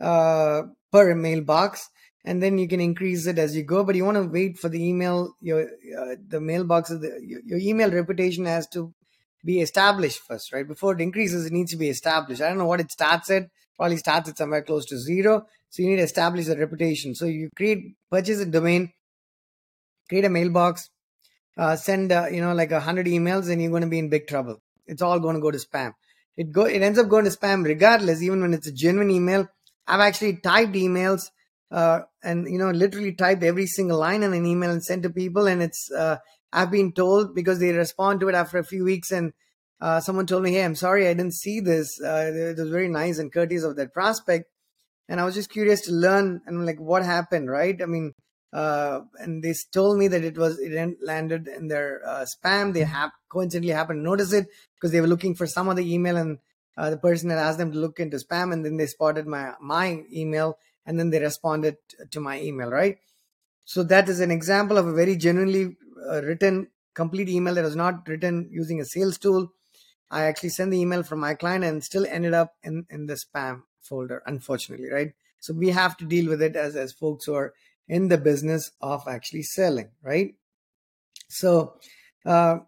Uh, 0.00 0.62
per 0.90 1.14
mailbox, 1.14 1.88
and 2.24 2.42
then 2.42 2.58
you 2.58 2.68
can 2.68 2.80
increase 2.80 3.26
it 3.26 3.38
as 3.38 3.56
you 3.56 3.62
go. 3.62 3.84
But 3.84 3.94
you 3.94 4.04
want 4.04 4.16
to 4.16 4.28
wait 4.28 4.58
for 4.58 4.68
the 4.68 4.82
email. 4.84 5.34
Your 5.40 5.62
uh, 5.62 6.16
the 6.26 6.40
mailbox, 6.40 6.90
the, 6.90 7.20
your, 7.22 7.40
your 7.44 7.58
email 7.58 7.90
reputation 7.90 8.44
has 8.46 8.66
to 8.68 8.92
be 9.44 9.60
established 9.60 10.20
first, 10.20 10.52
right? 10.52 10.66
Before 10.66 10.94
it 10.94 11.00
increases, 11.00 11.46
it 11.46 11.52
needs 11.52 11.72
to 11.72 11.76
be 11.76 11.88
established. 11.88 12.40
I 12.40 12.48
don't 12.48 12.58
know 12.58 12.66
what 12.66 12.80
it 12.80 12.90
starts 12.90 13.30
at. 13.30 13.48
Probably 13.76 13.96
starts 13.96 14.28
at 14.28 14.38
somewhere 14.38 14.62
close 14.62 14.86
to 14.86 14.98
zero. 14.98 15.46
So 15.68 15.82
you 15.82 15.90
need 15.90 15.96
to 15.96 16.02
establish 16.02 16.46
a 16.48 16.56
reputation. 16.56 17.14
So 17.14 17.26
you 17.26 17.50
create 17.56 17.96
purchase 18.10 18.38
a 18.38 18.46
domain, 18.46 18.92
create 20.08 20.24
a 20.24 20.30
mailbox, 20.30 20.88
uh, 21.56 21.76
send 21.76 22.12
uh, 22.12 22.26
you 22.30 22.40
know 22.40 22.54
like 22.54 22.72
a 22.72 22.80
hundred 22.80 23.06
emails 23.06 23.50
and 23.50 23.60
you're 23.60 23.70
going 23.70 23.82
to 23.82 23.88
be 23.88 23.98
in 23.98 24.08
big 24.08 24.26
trouble. 24.26 24.60
It's 24.86 25.02
all 25.02 25.20
going 25.20 25.36
to 25.36 25.40
go 25.40 25.50
to 25.50 25.58
spam. 25.58 25.92
It 26.36 26.52
go 26.52 26.64
it 26.64 26.82
ends 26.82 26.98
up 26.98 27.08
going 27.08 27.24
to 27.24 27.30
spam 27.30 27.64
regardless 27.64 28.22
even 28.22 28.40
when 28.40 28.54
it's 28.54 28.66
a 28.66 28.72
genuine 28.72 29.10
email. 29.10 29.48
I've 29.86 30.00
actually 30.00 30.36
typed 30.36 30.74
emails 30.74 31.30
uh, 31.70 32.00
and 32.22 32.46
you 32.48 32.58
know 32.58 32.70
literally 32.70 33.12
typed 33.12 33.42
every 33.42 33.66
single 33.66 33.98
line 33.98 34.22
in 34.22 34.32
an 34.32 34.46
email 34.46 34.70
and 34.70 34.82
sent 34.82 35.02
to 35.02 35.10
people 35.10 35.46
and 35.46 35.62
it's 35.62 35.90
uh, 35.92 36.16
i've 36.52 36.70
been 36.70 36.92
told 36.92 37.34
because 37.34 37.58
they 37.58 37.72
respond 37.72 38.20
to 38.20 38.28
it 38.28 38.34
after 38.34 38.58
a 38.58 38.64
few 38.64 38.84
weeks 38.84 39.10
and 39.10 39.32
uh, 39.80 40.00
someone 40.00 40.26
told 40.26 40.42
me 40.42 40.52
hey 40.52 40.64
i'm 40.64 40.74
sorry 40.74 41.08
i 41.08 41.14
didn't 41.14 41.34
see 41.34 41.60
this. 41.60 42.00
Uh, 42.00 42.30
it 42.32 42.56
was 42.58 42.70
very 42.70 42.88
nice 42.88 43.18
and 43.18 43.32
courteous 43.32 43.64
of 43.64 43.76
that 43.76 43.92
prospect. 43.92 44.46
And 45.08 45.20
i 45.20 45.24
was 45.24 45.34
just 45.34 45.50
curious 45.50 45.82
to 45.82 45.92
learn 45.92 46.40
and 46.46 46.64
like 46.64 46.78
what 46.78 47.04
happened 47.04 47.50
right? 47.50 47.80
I 47.82 47.86
mean 47.86 48.14
uh, 48.54 49.00
and 49.18 49.42
they 49.42 49.52
told 49.72 49.98
me 49.98 50.06
that 50.06 50.22
it 50.22 50.38
was 50.38 50.60
it 50.60 50.96
landed 51.02 51.48
in 51.48 51.66
their 51.66 52.00
uh, 52.06 52.24
spam. 52.24 52.72
They 52.72 52.84
have 52.84 53.10
coincidentally 53.28 53.72
happened 53.72 53.98
to 53.98 54.04
notice 54.04 54.32
it 54.32 54.46
because 54.76 54.92
they 54.92 55.00
were 55.00 55.08
looking 55.08 55.34
for 55.34 55.44
some 55.44 55.68
other 55.68 55.80
email, 55.80 56.16
and 56.16 56.38
uh, 56.76 56.90
the 56.90 56.96
person 56.96 57.30
had 57.30 57.40
asked 57.40 57.58
them 57.58 57.72
to 57.72 57.78
look 57.78 57.98
into 57.98 58.16
spam, 58.18 58.52
and 58.52 58.64
then 58.64 58.76
they 58.76 58.86
spotted 58.86 59.26
my 59.26 59.54
my 59.60 60.04
email, 60.12 60.56
and 60.86 61.00
then 61.00 61.10
they 61.10 61.18
responded 61.18 61.78
to 62.12 62.20
my 62.20 62.40
email. 62.40 62.70
Right. 62.70 62.98
So 63.64 63.82
that 63.82 64.08
is 64.08 64.20
an 64.20 64.30
example 64.30 64.78
of 64.78 64.86
a 64.86 64.92
very 64.92 65.16
genuinely 65.16 65.76
uh, 66.08 66.22
written 66.22 66.68
complete 66.94 67.28
email 67.28 67.54
that 67.54 67.64
was 67.64 67.74
not 67.74 68.06
written 68.06 68.48
using 68.52 68.80
a 68.80 68.84
sales 68.84 69.18
tool. 69.18 69.52
I 70.12 70.26
actually 70.26 70.50
sent 70.50 70.70
the 70.70 70.78
email 70.78 71.02
from 71.02 71.18
my 71.18 71.34
client 71.34 71.64
and 71.64 71.82
still 71.82 72.06
ended 72.08 72.34
up 72.34 72.54
in 72.62 72.86
in 72.88 73.06
the 73.06 73.14
spam 73.14 73.62
folder, 73.80 74.22
unfortunately. 74.26 74.90
Right. 74.92 75.12
So 75.40 75.52
we 75.52 75.70
have 75.70 75.96
to 75.96 76.04
deal 76.04 76.28
with 76.28 76.40
it 76.40 76.54
as 76.54 76.76
as 76.76 76.92
folks 76.92 77.24
who 77.24 77.34
are 77.34 77.52
in 77.88 78.08
the 78.08 78.18
business 78.18 78.70
of 78.80 79.06
actually 79.08 79.42
selling, 79.42 79.88
right? 80.02 80.34
So, 81.28 81.74
uh, 82.24 82.58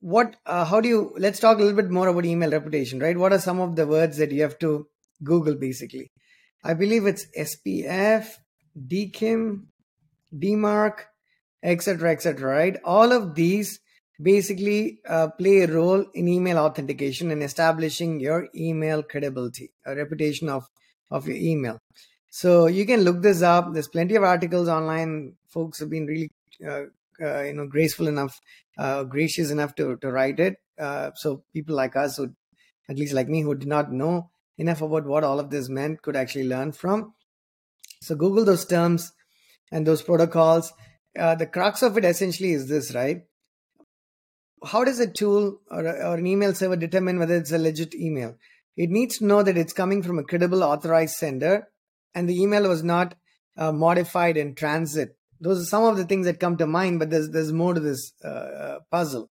what, 0.00 0.36
uh, 0.46 0.64
how 0.64 0.80
do 0.80 0.88
you, 0.88 1.14
let's 1.18 1.40
talk 1.40 1.58
a 1.58 1.60
little 1.60 1.76
bit 1.76 1.90
more 1.90 2.08
about 2.08 2.24
email 2.24 2.50
reputation, 2.50 3.00
right? 3.00 3.16
What 3.16 3.32
are 3.32 3.38
some 3.38 3.60
of 3.60 3.76
the 3.76 3.86
words 3.86 4.18
that 4.18 4.30
you 4.30 4.42
have 4.42 4.58
to 4.60 4.86
Google 5.24 5.56
basically? 5.56 6.12
I 6.62 6.74
believe 6.74 7.06
it's 7.06 7.26
SPF, 7.36 8.36
DKIM, 8.78 9.64
DMARC, 10.34 10.98
etc., 11.62 12.12
etc., 12.12 12.48
right? 12.48 12.76
All 12.84 13.12
of 13.12 13.34
these 13.34 13.80
basically 14.20 15.00
uh, 15.08 15.28
play 15.28 15.62
a 15.62 15.66
role 15.66 16.04
in 16.14 16.28
email 16.28 16.58
authentication 16.58 17.30
and 17.30 17.42
establishing 17.42 18.20
your 18.20 18.48
email 18.54 19.02
credibility, 19.02 19.70
a 19.84 19.94
reputation 19.94 20.48
of, 20.48 20.68
of 21.10 21.26
your 21.26 21.36
email. 21.36 21.78
So 22.30 22.66
you 22.66 22.84
can 22.86 23.00
look 23.00 23.22
this 23.22 23.42
up. 23.42 23.72
There's 23.72 23.88
plenty 23.88 24.14
of 24.14 24.22
articles 24.22 24.68
online. 24.68 25.34
Folks 25.48 25.78
have 25.80 25.90
been 25.90 26.06
really, 26.06 26.30
uh, 26.66 26.84
uh, 27.20 27.42
you 27.42 27.54
know, 27.54 27.66
graceful 27.66 28.08
enough, 28.08 28.40
uh, 28.78 29.04
gracious 29.04 29.50
enough 29.50 29.74
to 29.76 29.96
to 29.96 30.10
write 30.10 30.40
it. 30.40 30.56
Uh, 30.78 31.10
so 31.14 31.42
people 31.52 31.74
like 31.74 31.96
us, 31.96 32.16
who, 32.16 32.30
at 32.88 32.98
least 32.98 33.14
like 33.14 33.28
me, 33.28 33.42
who 33.42 33.54
did 33.54 33.68
not 33.68 33.92
know 33.92 34.30
enough 34.58 34.82
about 34.82 35.06
what 35.06 35.24
all 35.24 35.40
of 35.40 35.50
this 35.50 35.68
meant, 35.68 36.02
could 36.02 36.16
actually 36.16 36.46
learn 36.46 36.72
from. 36.72 37.14
So 38.02 38.14
Google 38.14 38.44
those 38.44 38.64
terms 38.64 39.12
and 39.72 39.86
those 39.86 40.02
protocols. 40.02 40.72
Uh, 41.18 41.34
the 41.34 41.46
crux 41.46 41.82
of 41.82 41.96
it 41.96 42.04
essentially 42.04 42.52
is 42.52 42.68
this, 42.68 42.94
right? 42.94 43.22
How 44.64 44.84
does 44.84 45.00
a 45.00 45.06
tool 45.06 45.60
or, 45.70 45.86
or 45.86 46.16
an 46.16 46.26
email 46.26 46.54
server 46.54 46.76
determine 46.76 47.18
whether 47.18 47.36
it's 47.36 47.52
a 47.52 47.58
legit 47.58 47.94
email? 47.94 48.36
It 48.76 48.90
needs 48.90 49.18
to 49.18 49.26
know 49.26 49.42
that 49.42 49.56
it's 49.56 49.72
coming 49.72 50.02
from 50.02 50.18
a 50.18 50.24
credible 50.24 50.62
authorized 50.62 51.14
sender 51.14 51.68
and 52.16 52.28
the 52.28 52.40
email 52.42 52.68
was 52.68 52.82
not 52.82 53.14
uh, 53.56 53.70
modified 53.70 54.36
in 54.36 54.54
transit. 54.54 55.16
Those 55.38 55.60
are 55.60 55.66
some 55.66 55.84
of 55.84 55.98
the 55.98 56.06
things 56.06 56.24
that 56.26 56.40
come 56.40 56.56
to 56.56 56.66
mind, 56.66 56.98
but 56.98 57.10
there's 57.10 57.28
there's 57.30 57.52
more 57.52 57.74
to 57.74 57.80
this 57.80 58.12
uh, 58.24 58.28
uh, 58.28 58.78
puzzle. 58.90 59.30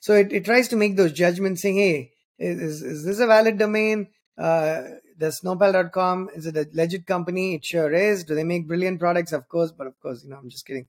So 0.00 0.14
it, 0.14 0.32
it 0.32 0.44
tries 0.44 0.68
to 0.68 0.76
make 0.76 0.96
those 0.96 1.12
judgments, 1.12 1.60
saying, 1.62 1.76
"Hey, 1.76 2.12
is 2.38 2.82
is 2.82 3.04
this 3.04 3.20
a 3.20 3.26
valid 3.26 3.58
domain? 3.58 4.08
Uh, 4.36 4.82
the 5.16 5.26
snowpal.com 5.26 6.30
is 6.34 6.46
it 6.46 6.56
a 6.56 6.66
legit 6.72 7.06
company? 7.06 7.54
It 7.54 7.64
sure 7.64 7.92
is. 7.92 8.24
Do 8.24 8.34
they 8.34 8.42
make 8.42 8.66
brilliant 8.66 8.98
products? 8.98 9.32
Of 9.32 9.48
course, 9.48 9.70
but 9.70 9.86
of 9.86 10.00
course, 10.00 10.24
you 10.24 10.30
know, 10.30 10.38
I'm 10.38 10.50
just 10.50 10.66
kidding. 10.66 10.86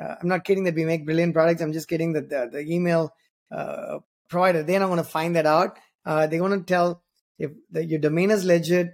Uh, 0.00 0.14
I'm 0.20 0.28
not 0.28 0.44
kidding 0.44 0.64
that 0.64 0.74
we 0.74 0.84
make 0.84 1.04
brilliant 1.06 1.34
products. 1.34 1.62
I'm 1.62 1.72
just 1.72 1.88
kidding 1.88 2.12
that 2.12 2.28
the, 2.28 2.50
the 2.52 2.60
email 2.60 3.12
uh, 3.50 3.98
provider 4.28 4.62
they're 4.62 4.80
not 4.80 4.86
going 4.86 4.98
to 4.98 5.04
find 5.04 5.36
that 5.36 5.46
out. 5.46 5.78
Uh, 6.04 6.26
they're 6.26 6.38
going 6.38 6.58
to 6.58 6.64
tell 6.64 7.02
if 7.38 7.50
the, 7.70 7.84
your 7.84 7.98
domain 7.98 8.30
is 8.30 8.44
legit, 8.44 8.92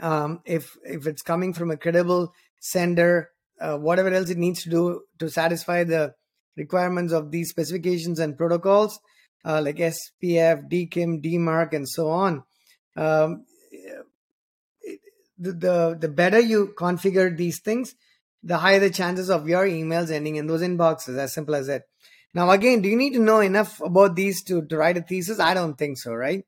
um, 0.00 0.40
if 0.44 0.76
if 0.84 1.06
it's 1.06 1.22
coming 1.22 1.52
from 1.52 1.70
a 1.70 1.76
credible 1.76 2.32
sender, 2.60 3.30
uh, 3.60 3.76
whatever 3.76 4.10
else 4.10 4.30
it 4.30 4.38
needs 4.38 4.62
to 4.64 4.70
do 4.70 5.02
to 5.18 5.30
satisfy 5.30 5.84
the 5.84 6.14
requirements 6.56 7.12
of 7.12 7.30
these 7.30 7.50
specifications 7.50 8.18
and 8.18 8.36
protocols, 8.36 8.98
uh, 9.44 9.60
like 9.62 9.76
SPF, 9.76 10.70
DKIM, 10.70 11.22
DMARC, 11.22 11.72
and 11.74 11.88
so 11.88 12.08
on. 12.08 12.42
Um, 12.96 13.44
the, 15.38 15.52
the 15.52 15.96
the 16.00 16.08
better 16.08 16.38
you 16.38 16.74
configure 16.76 17.34
these 17.34 17.60
things, 17.60 17.94
the 18.42 18.58
higher 18.58 18.80
the 18.80 18.90
chances 18.90 19.30
of 19.30 19.48
your 19.48 19.64
emails 19.66 20.10
ending 20.10 20.36
in 20.36 20.46
those 20.46 20.62
inboxes. 20.62 21.18
As 21.18 21.32
simple 21.32 21.54
as 21.54 21.66
that. 21.68 21.84
Now, 22.32 22.50
again, 22.50 22.80
do 22.80 22.88
you 22.88 22.96
need 22.96 23.14
to 23.14 23.18
know 23.20 23.40
enough 23.40 23.80
about 23.80 24.14
these 24.14 24.44
to, 24.44 24.62
to 24.66 24.76
write 24.76 24.96
a 24.96 25.02
thesis? 25.02 25.40
I 25.40 25.52
don't 25.52 25.76
think 25.76 25.98
so, 25.98 26.12
right? 26.12 26.44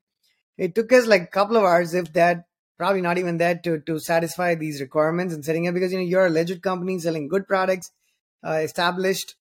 It 0.57 0.75
took 0.75 0.93
us 0.93 1.07
like 1.07 1.23
a 1.23 1.27
couple 1.27 1.57
of 1.57 1.63
hours, 1.63 1.93
if 1.93 2.13
that, 2.13 2.45
probably 2.77 3.01
not 3.01 3.17
even 3.17 3.37
that 3.37 3.63
to 3.63 3.79
to 3.81 3.99
satisfy 3.99 4.55
these 4.55 4.81
requirements 4.81 5.33
and 5.33 5.45
setting 5.45 5.67
up 5.67 5.73
because 5.73 5.91
you 5.91 5.99
know 5.99 6.05
you're 6.05 6.25
a 6.25 6.29
legit 6.29 6.61
company 6.61 6.99
selling 6.99 7.27
good 7.27 7.47
products, 7.47 7.91
uh, 8.45 8.59
established. 8.63 9.35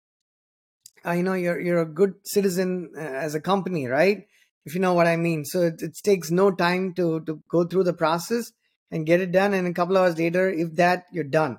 Uh, 1.04 1.12
you 1.12 1.22
know 1.22 1.34
you're 1.34 1.60
you're 1.60 1.82
a 1.82 1.86
good 1.86 2.14
citizen 2.24 2.92
uh, 2.96 3.00
as 3.00 3.34
a 3.34 3.40
company, 3.40 3.86
right? 3.86 4.26
If 4.64 4.74
you 4.74 4.80
know 4.80 4.94
what 4.94 5.08
I 5.08 5.16
mean. 5.16 5.44
So 5.44 5.62
it, 5.62 5.82
it 5.82 5.96
takes 6.02 6.30
no 6.30 6.50
time 6.52 6.94
to 6.94 7.20
to 7.20 7.42
go 7.48 7.64
through 7.64 7.84
the 7.84 7.92
process 7.92 8.52
and 8.90 9.06
get 9.06 9.20
it 9.20 9.32
done, 9.32 9.54
and 9.54 9.66
a 9.66 9.72
couple 9.72 9.96
hours 9.98 10.18
later, 10.18 10.48
if 10.50 10.74
that 10.76 11.06
you're 11.12 11.24
done. 11.24 11.58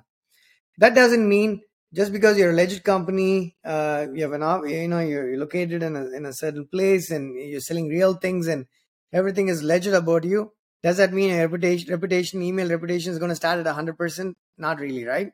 That 0.78 0.94
doesn't 0.94 1.28
mean 1.28 1.62
just 1.92 2.12
because 2.12 2.36
you're 2.36 2.50
a 2.50 2.54
legit 2.54 2.82
company, 2.82 3.56
uh, 3.64 4.06
you 4.12 4.22
have 4.22 4.32
an 4.32 4.68
you 4.68 4.88
know 4.88 5.00
you're, 5.00 5.28
you're 5.30 5.38
located 5.38 5.82
in 5.82 5.96
a 5.96 6.06
in 6.10 6.26
a 6.26 6.32
certain 6.32 6.66
place 6.66 7.10
and 7.10 7.36
you're 7.36 7.60
selling 7.60 7.88
real 7.88 8.14
things 8.14 8.48
and 8.48 8.66
everything 9.12 9.48
is 9.48 9.62
legit 9.62 9.94
about 9.94 10.24
you 10.24 10.52
does 10.84 10.98
that 10.98 11.14
mean 11.14 11.30
a 11.30 11.38
reputation, 11.38 11.90
reputation, 11.90 12.42
email 12.42 12.68
reputation 12.68 13.10
is 13.10 13.18
going 13.18 13.30
to 13.30 13.36
start 13.36 13.58
at 13.58 13.74
100%? 13.74 14.34
Not 14.58 14.80
really, 14.80 15.06
right? 15.06 15.32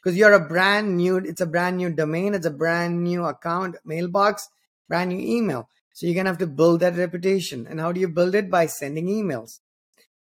Because 0.00 0.16
you're 0.16 0.32
a 0.32 0.48
brand 0.48 0.96
new, 0.96 1.16
it's 1.16 1.40
a 1.40 1.46
brand 1.46 1.78
new 1.78 1.90
domain, 1.90 2.34
it's 2.34 2.46
a 2.46 2.52
brand 2.52 3.02
new 3.02 3.24
account, 3.24 3.74
mailbox, 3.84 4.48
brand 4.88 5.10
new 5.10 5.18
email. 5.18 5.68
So 5.92 6.06
you're 6.06 6.14
going 6.14 6.26
to 6.26 6.30
have 6.30 6.38
to 6.38 6.46
build 6.46 6.80
that 6.80 6.94
reputation. 6.94 7.66
And 7.68 7.80
how 7.80 7.90
do 7.90 7.98
you 7.98 8.06
build 8.06 8.36
it? 8.36 8.48
By 8.48 8.66
sending 8.66 9.08
emails. 9.08 9.58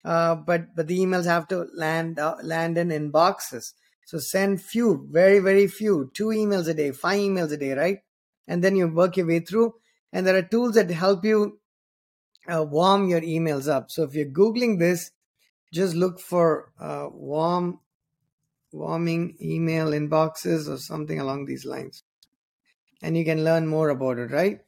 Uh, 0.05 0.37
but 0.37 0.77
but 0.77 0.87
the 0.87 1.01
emails 1.01 1.25
have 1.25 1.49
to 1.49 1.67
land 1.75 2.21
uh, 2.21 2.37
land 2.43 2.79
in 2.79 2.91
inboxes. 2.91 3.73
So 4.07 4.19
send 4.19 4.63
few, 4.63 5.09
very 5.11 5.41
very 5.41 5.67
few, 5.67 6.13
two 6.15 6.29
emails 6.29 6.69
a 6.69 6.75
day, 6.75 6.93
five 6.93 7.19
emails 7.19 7.53
a 7.53 7.57
day, 7.57 7.73
right? 7.73 7.99
And 8.47 8.63
then 8.63 8.77
you 8.77 8.87
work 8.87 9.17
your 9.17 9.27
way 9.27 9.41
through. 9.41 9.75
And 10.13 10.25
there 10.25 10.37
are 10.37 10.43
tools 10.43 10.77
that 10.77 10.89
help 10.91 11.25
you 11.25 11.59
uh, 12.52 12.64
warm 12.64 13.09
your 13.09 13.21
emails 13.21 13.69
up. 13.69 13.90
So 13.90 14.05
if 14.05 14.14
you're 14.14 14.26
Googling 14.26 14.78
this, 14.78 15.11
just 15.73 15.95
look 15.95 16.19
for 16.19 16.73
uh, 16.81 17.09
warm, 17.12 17.81
warming 18.73 19.37
email 19.40 19.88
inboxes 19.88 20.69
or 20.69 20.78
something 20.78 21.21
along 21.21 21.45
these 21.45 21.64
lines. 21.64 22.02
And 23.02 23.17
you 23.17 23.25
can 23.25 23.45
learn 23.45 23.67
more 23.67 23.90
about 23.90 24.19
it, 24.19 24.31
right? 24.31 24.61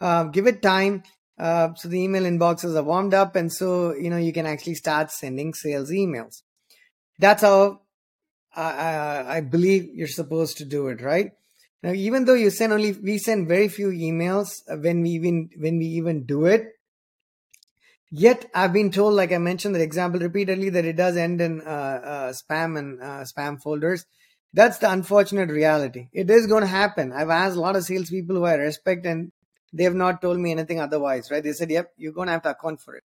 Uh, 0.00 0.24
give 0.24 0.46
it 0.46 0.62
time. 0.62 1.02
Uh, 1.38 1.74
so 1.74 1.88
the 1.88 2.00
email 2.00 2.24
inboxes 2.24 2.76
are 2.76 2.82
warmed 2.82 3.14
up. 3.14 3.34
And 3.34 3.52
so, 3.52 3.94
you 3.94 4.10
know, 4.10 4.18
you 4.18 4.32
can 4.32 4.46
actually 4.46 4.74
start 4.74 5.10
sending 5.10 5.54
sales 5.54 5.90
emails. 5.90 6.42
That's 7.18 7.42
how 7.42 7.80
I, 8.54 9.24
I 9.36 9.40
believe 9.40 9.88
you're 9.94 10.06
supposed 10.06 10.58
to 10.58 10.64
do 10.64 10.88
it, 10.88 11.00
right? 11.00 11.32
Now, 11.82 11.92
even 11.92 12.26
though 12.26 12.34
you 12.34 12.50
send 12.50 12.72
only, 12.72 12.92
we 12.92 13.18
send 13.18 13.48
very 13.48 13.68
few 13.68 13.88
emails 13.88 14.60
when 14.68 15.02
we 15.02 15.10
even, 15.10 15.50
when 15.56 15.78
we 15.78 15.86
even 15.86 16.24
do 16.24 16.44
it 16.44 16.68
Yet 18.14 18.50
I've 18.54 18.74
been 18.74 18.90
told, 18.90 19.14
like 19.14 19.32
I 19.32 19.38
mentioned 19.38 19.74
the 19.74 19.80
example 19.80 20.20
repeatedly, 20.20 20.68
that 20.68 20.84
it 20.84 20.96
does 20.96 21.16
end 21.16 21.40
in 21.40 21.62
uh, 21.62 21.64
uh, 21.64 22.32
spam 22.34 22.78
and 22.78 23.00
uh, 23.00 23.24
spam 23.24 23.60
folders. 23.60 24.04
That's 24.52 24.76
the 24.76 24.92
unfortunate 24.92 25.48
reality. 25.48 26.08
It 26.12 26.28
is 26.28 26.46
going 26.46 26.60
to 26.60 26.66
happen. 26.66 27.10
I've 27.10 27.30
asked 27.30 27.56
a 27.56 27.60
lot 27.60 27.74
of 27.74 27.84
salespeople 27.84 28.36
who 28.36 28.44
I 28.44 28.56
respect, 28.56 29.06
and 29.06 29.32
they 29.72 29.84
have 29.84 29.94
not 29.94 30.20
told 30.20 30.38
me 30.38 30.52
anything 30.52 30.78
otherwise. 30.78 31.30
Right? 31.30 31.42
They 31.42 31.54
said, 31.54 31.70
"Yep, 31.70 31.92
you're 31.96 32.12
going 32.12 32.26
to 32.26 32.32
have 32.32 32.42
to 32.42 32.50
account 32.50 32.82
for 32.82 32.94
it." 32.96 33.04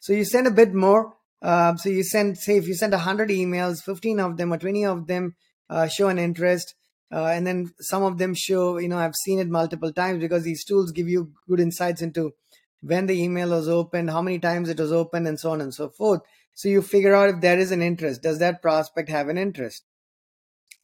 So 0.00 0.12
you 0.12 0.24
send 0.24 0.46
a 0.46 0.52
bit 0.52 0.72
more. 0.72 1.14
Uh, 1.42 1.74
so 1.74 1.88
you 1.88 2.04
send, 2.04 2.38
say, 2.38 2.56
if 2.56 2.68
you 2.68 2.74
send 2.74 2.92
100 2.92 3.28
emails, 3.30 3.82
15 3.84 4.20
of 4.20 4.36
them 4.36 4.52
or 4.52 4.58
20 4.58 4.84
of 4.84 5.08
them 5.08 5.34
uh, 5.68 5.88
show 5.88 6.06
an 6.06 6.20
interest, 6.20 6.74
uh, 7.12 7.26
and 7.26 7.44
then 7.46 7.72
some 7.80 8.04
of 8.04 8.18
them 8.18 8.32
show, 8.34 8.78
you 8.78 8.88
know, 8.88 8.98
I've 8.98 9.14
seen 9.24 9.40
it 9.40 9.48
multiple 9.48 9.92
times 9.92 10.20
because 10.20 10.44
these 10.44 10.64
tools 10.64 10.92
give 10.92 11.08
you 11.08 11.32
good 11.48 11.58
insights 11.58 12.00
into 12.00 12.32
when 12.80 13.06
the 13.06 13.20
email 13.20 13.50
was 13.50 13.68
opened, 13.68 14.10
how 14.10 14.22
many 14.22 14.38
times 14.38 14.68
it 14.68 14.78
was 14.78 14.92
opened, 14.92 15.26
and 15.28 15.38
so 15.38 15.50
on 15.52 15.60
and 15.60 15.74
so 15.74 15.88
forth. 15.88 16.20
So 16.54 16.68
you 16.68 16.82
figure 16.82 17.14
out 17.14 17.28
if 17.30 17.40
there 17.40 17.58
is 17.58 17.70
an 17.72 17.82
interest. 17.82 18.22
Does 18.22 18.38
that 18.38 18.62
prospect 18.62 19.08
have 19.08 19.28
an 19.28 19.38
interest? 19.38 19.84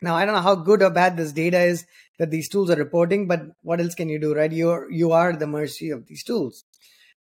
Now 0.00 0.16
I 0.16 0.25
don't 0.25 0.34
know 0.34 0.40
how 0.40 0.56
good 0.56 0.82
or 0.82 0.90
bad 0.90 1.16
this 1.16 1.32
data 1.32 1.61
is 1.61 1.84
that 2.18 2.30
these 2.30 2.49
tools 2.49 2.70
are 2.70 2.76
reporting, 2.76 3.26
but 3.28 3.42
what 3.62 3.80
else 3.80 3.94
can 3.94 4.08
you 4.08 4.18
do, 4.20 4.34
right? 4.34 4.52
You're 4.52 4.90
you 4.90 5.12
are 5.12 5.32
the 5.32 5.46
mercy 5.46 5.90
of 5.90 6.06
these 6.06 6.25
tools, 6.25 6.64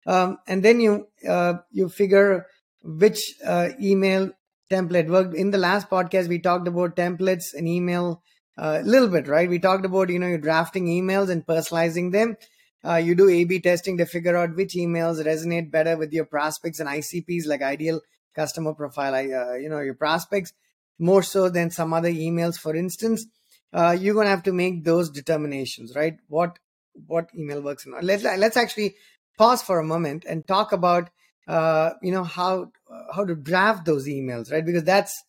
um, 0.06 0.38
and 0.48 0.62
then 0.62 0.80
you 0.80 1.06
uh, 1.28 1.54
you 1.70 1.88
figure 1.88 2.46
which 2.82 3.34
uh, 3.46 3.68
email 3.80 4.30
template 4.70 5.08
worked. 5.08 5.34
In 5.34 5.50
the 5.50 5.58
last 5.58 5.88
podcast, 5.88 6.28
we 6.28 6.40
talked 6.40 6.66
about 6.66 6.96
templates 6.96 7.54
and 7.54 7.68
email 7.68 8.22
uh, 8.58 8.78
a 8.80 8.84
little 8.86 9.08
bit, 9.08 9.28
right? 9.28 9.48
We 9.48 9.60
talked 9.60 9.84
about 9.84 10.10
you 10.10 10.18
know 10.18 10.26
you're 10.28 10.38
drafting 10.38 10.86
emails 10.86 11.30
and 11.30 11.46
personalizing 11.46 12.10
them. 12.12 12.36
Uh, 12.84 12.96
you 12.96 13.14
do 13.14 13.28
A/B 13.28 13.60
testing 13.60 13.98
to 13.98 14.06
figure 14.06 14.36
out 14.36 14.56
which 14.56 14.74
emails 14.74 15.24
resonate 15.24 15.70
better 15.70 15.96
with 15.96 16.12
your 16.12 16.24
prospects 16.24 16.80
and 16.80 16.88
ICPs, 16.88 17.46
like 17.46 17.62
ideal 17.62 18.00
customer 18.34 18.74
profile. 18.74 19.14
Uh, 19.14 19.54
you 19.54 19.68
know 19.68 19.80
your 19.80 19.94
prospects 19.94 20.52
more 20.98 21.22
so 21.22 21.48
than 21.48 21.70
some 21.70 21.92
other 21.92 22.10
emails, 22.10 22.58
for 22.58 22.74
instance. 22.74 23.26
Uh, 23.72 23.96
you're 23.98 24.14
gonna 24.14 24.28
have 24.28 24.42
to 24.42 24.52
make 24.52 24.84
those 24.84 25.10
determinations, 25.10 25.94
right? 25.94 26.16
What 26.28 26.58
what 27.06 27.30
email 27.36 27.62
works 27.62 27.86
and 27.86 27.94
let's 28.02 28.22
let's 28.22 28.56
actually 28.56 28.94
pause 29.38 29.62
for 29.62 29.78
a 29.78 29.84
moment 29.84 30.24
and 30.28 30.46
talk 30.46 30.72
about 30.72 31.10
uh, 31.48 31.90
you 32.02 32.12
know 32.12 32.24
how 32.24 32.70
how 33.14 33.24
to 33.24 33.34
draft 33.34 33.84
those 33.84 34.06
emails 34.06 34.52
right 34.52 34.64
because 34.64 34.84
that's 34.84 35.24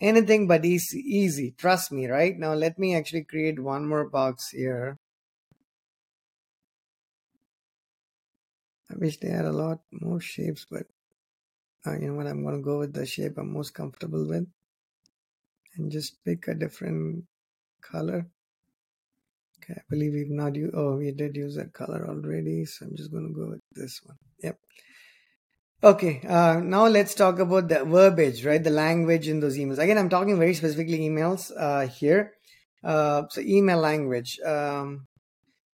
anything 0.00 0.46
but 0.46 0.64
easy 0.64 0.98
easy 0.98 1.54
trust 1.56 1.90
me 1.90 2.06
right 2.06 2.38
now 2.38 2.52
let 2.54 2.78
me 2.78 2.94
actually 2.94 3.24
create 3.24 3.58
one 3.58 3.86
more 3.86 4.08
box 4.08 4.50
here 4.50 4.98
i 8.90 8.94
wish 8.96 9.18
they 9.18 9.28
had 9.28 9.44
a 9.44 9.52
lot 9.52 9.80
more 9.92 10.20
shapes 10.20 10.66
but 10.70 10.86
uh, 11.86 11.94
you 11.98 12.08
know 12.08 12.14
what 12.14 12.26
i'm 12.26 12.42
going 12.42 12.56
to 12.56 12.62
go 12.62 12.78
with 12.78 12.92
the 12.92 13.06
shape 13.06 13.38
i'm 13.38 13.52
most 13.52 13.74
comfortable 13.74 14.26
with 14.26 14.46
and 15.76 15.90
just 15.90 16.22
pick 16.24 16.48
a 16.48 16.54
different 16.54 17.24
color 17.80 18.26
okay 19.58 19.74
i 19.74 19.82
believe 19.90 20.12
we've 20.12 20.30
not 20.30 20.54
used 20.54 20.74
oh 20.74 20.96
we 20.96 21.10
did 21.12 21.36
use 21.36 21.56
that 21.56 21.72
color 21.72 22.06
already 22.08 22.64
so 22.64 22.86
i'm 22.86 22.96
just 22.96 23.12
going 23.12 23.26
to 23.26 23.34
go 23.34 23.48
with 23.50 23.60
this 23.74 24.00
one 24.04 24.16
yep 24.42 24.58
Okay, 25.80 26.20
uh, 26.26 26.58
now 26.58 26.88
let's 26.88 27.14
talk 27.14 27.38
about 27.38 27.68
the 27.68 27.84
verbiage, 27.84 28.44
right? 28.44 28.62
The 28.62 28.70
language 28.70 29.28
in 29.28 29.38
those 29.38 29.56
emails. 29.56 29.78
Again, 29.78 29.96
I'm 29.96 30.08
talking 30.08 30.36
very 30.36 30.52
specifically 30.54 30.98
emails 30.98 31.52
uh, 31.56 31.86
here. 31.86 32.32
Uh, 32.82 33.22
so 33.30 33.40
email 33.40 33.78
language. 33.78 34.40
Um, 34.40 35.06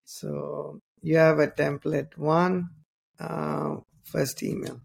so 0.05 0.81
you 1.01 1.17
have 1.17 1.39
a 1.39 1.49
template 1.49 2.19
one, 2.19 2.69
uh, 3.21 3.77
first 4.05 4.43
email, 4.43 4.81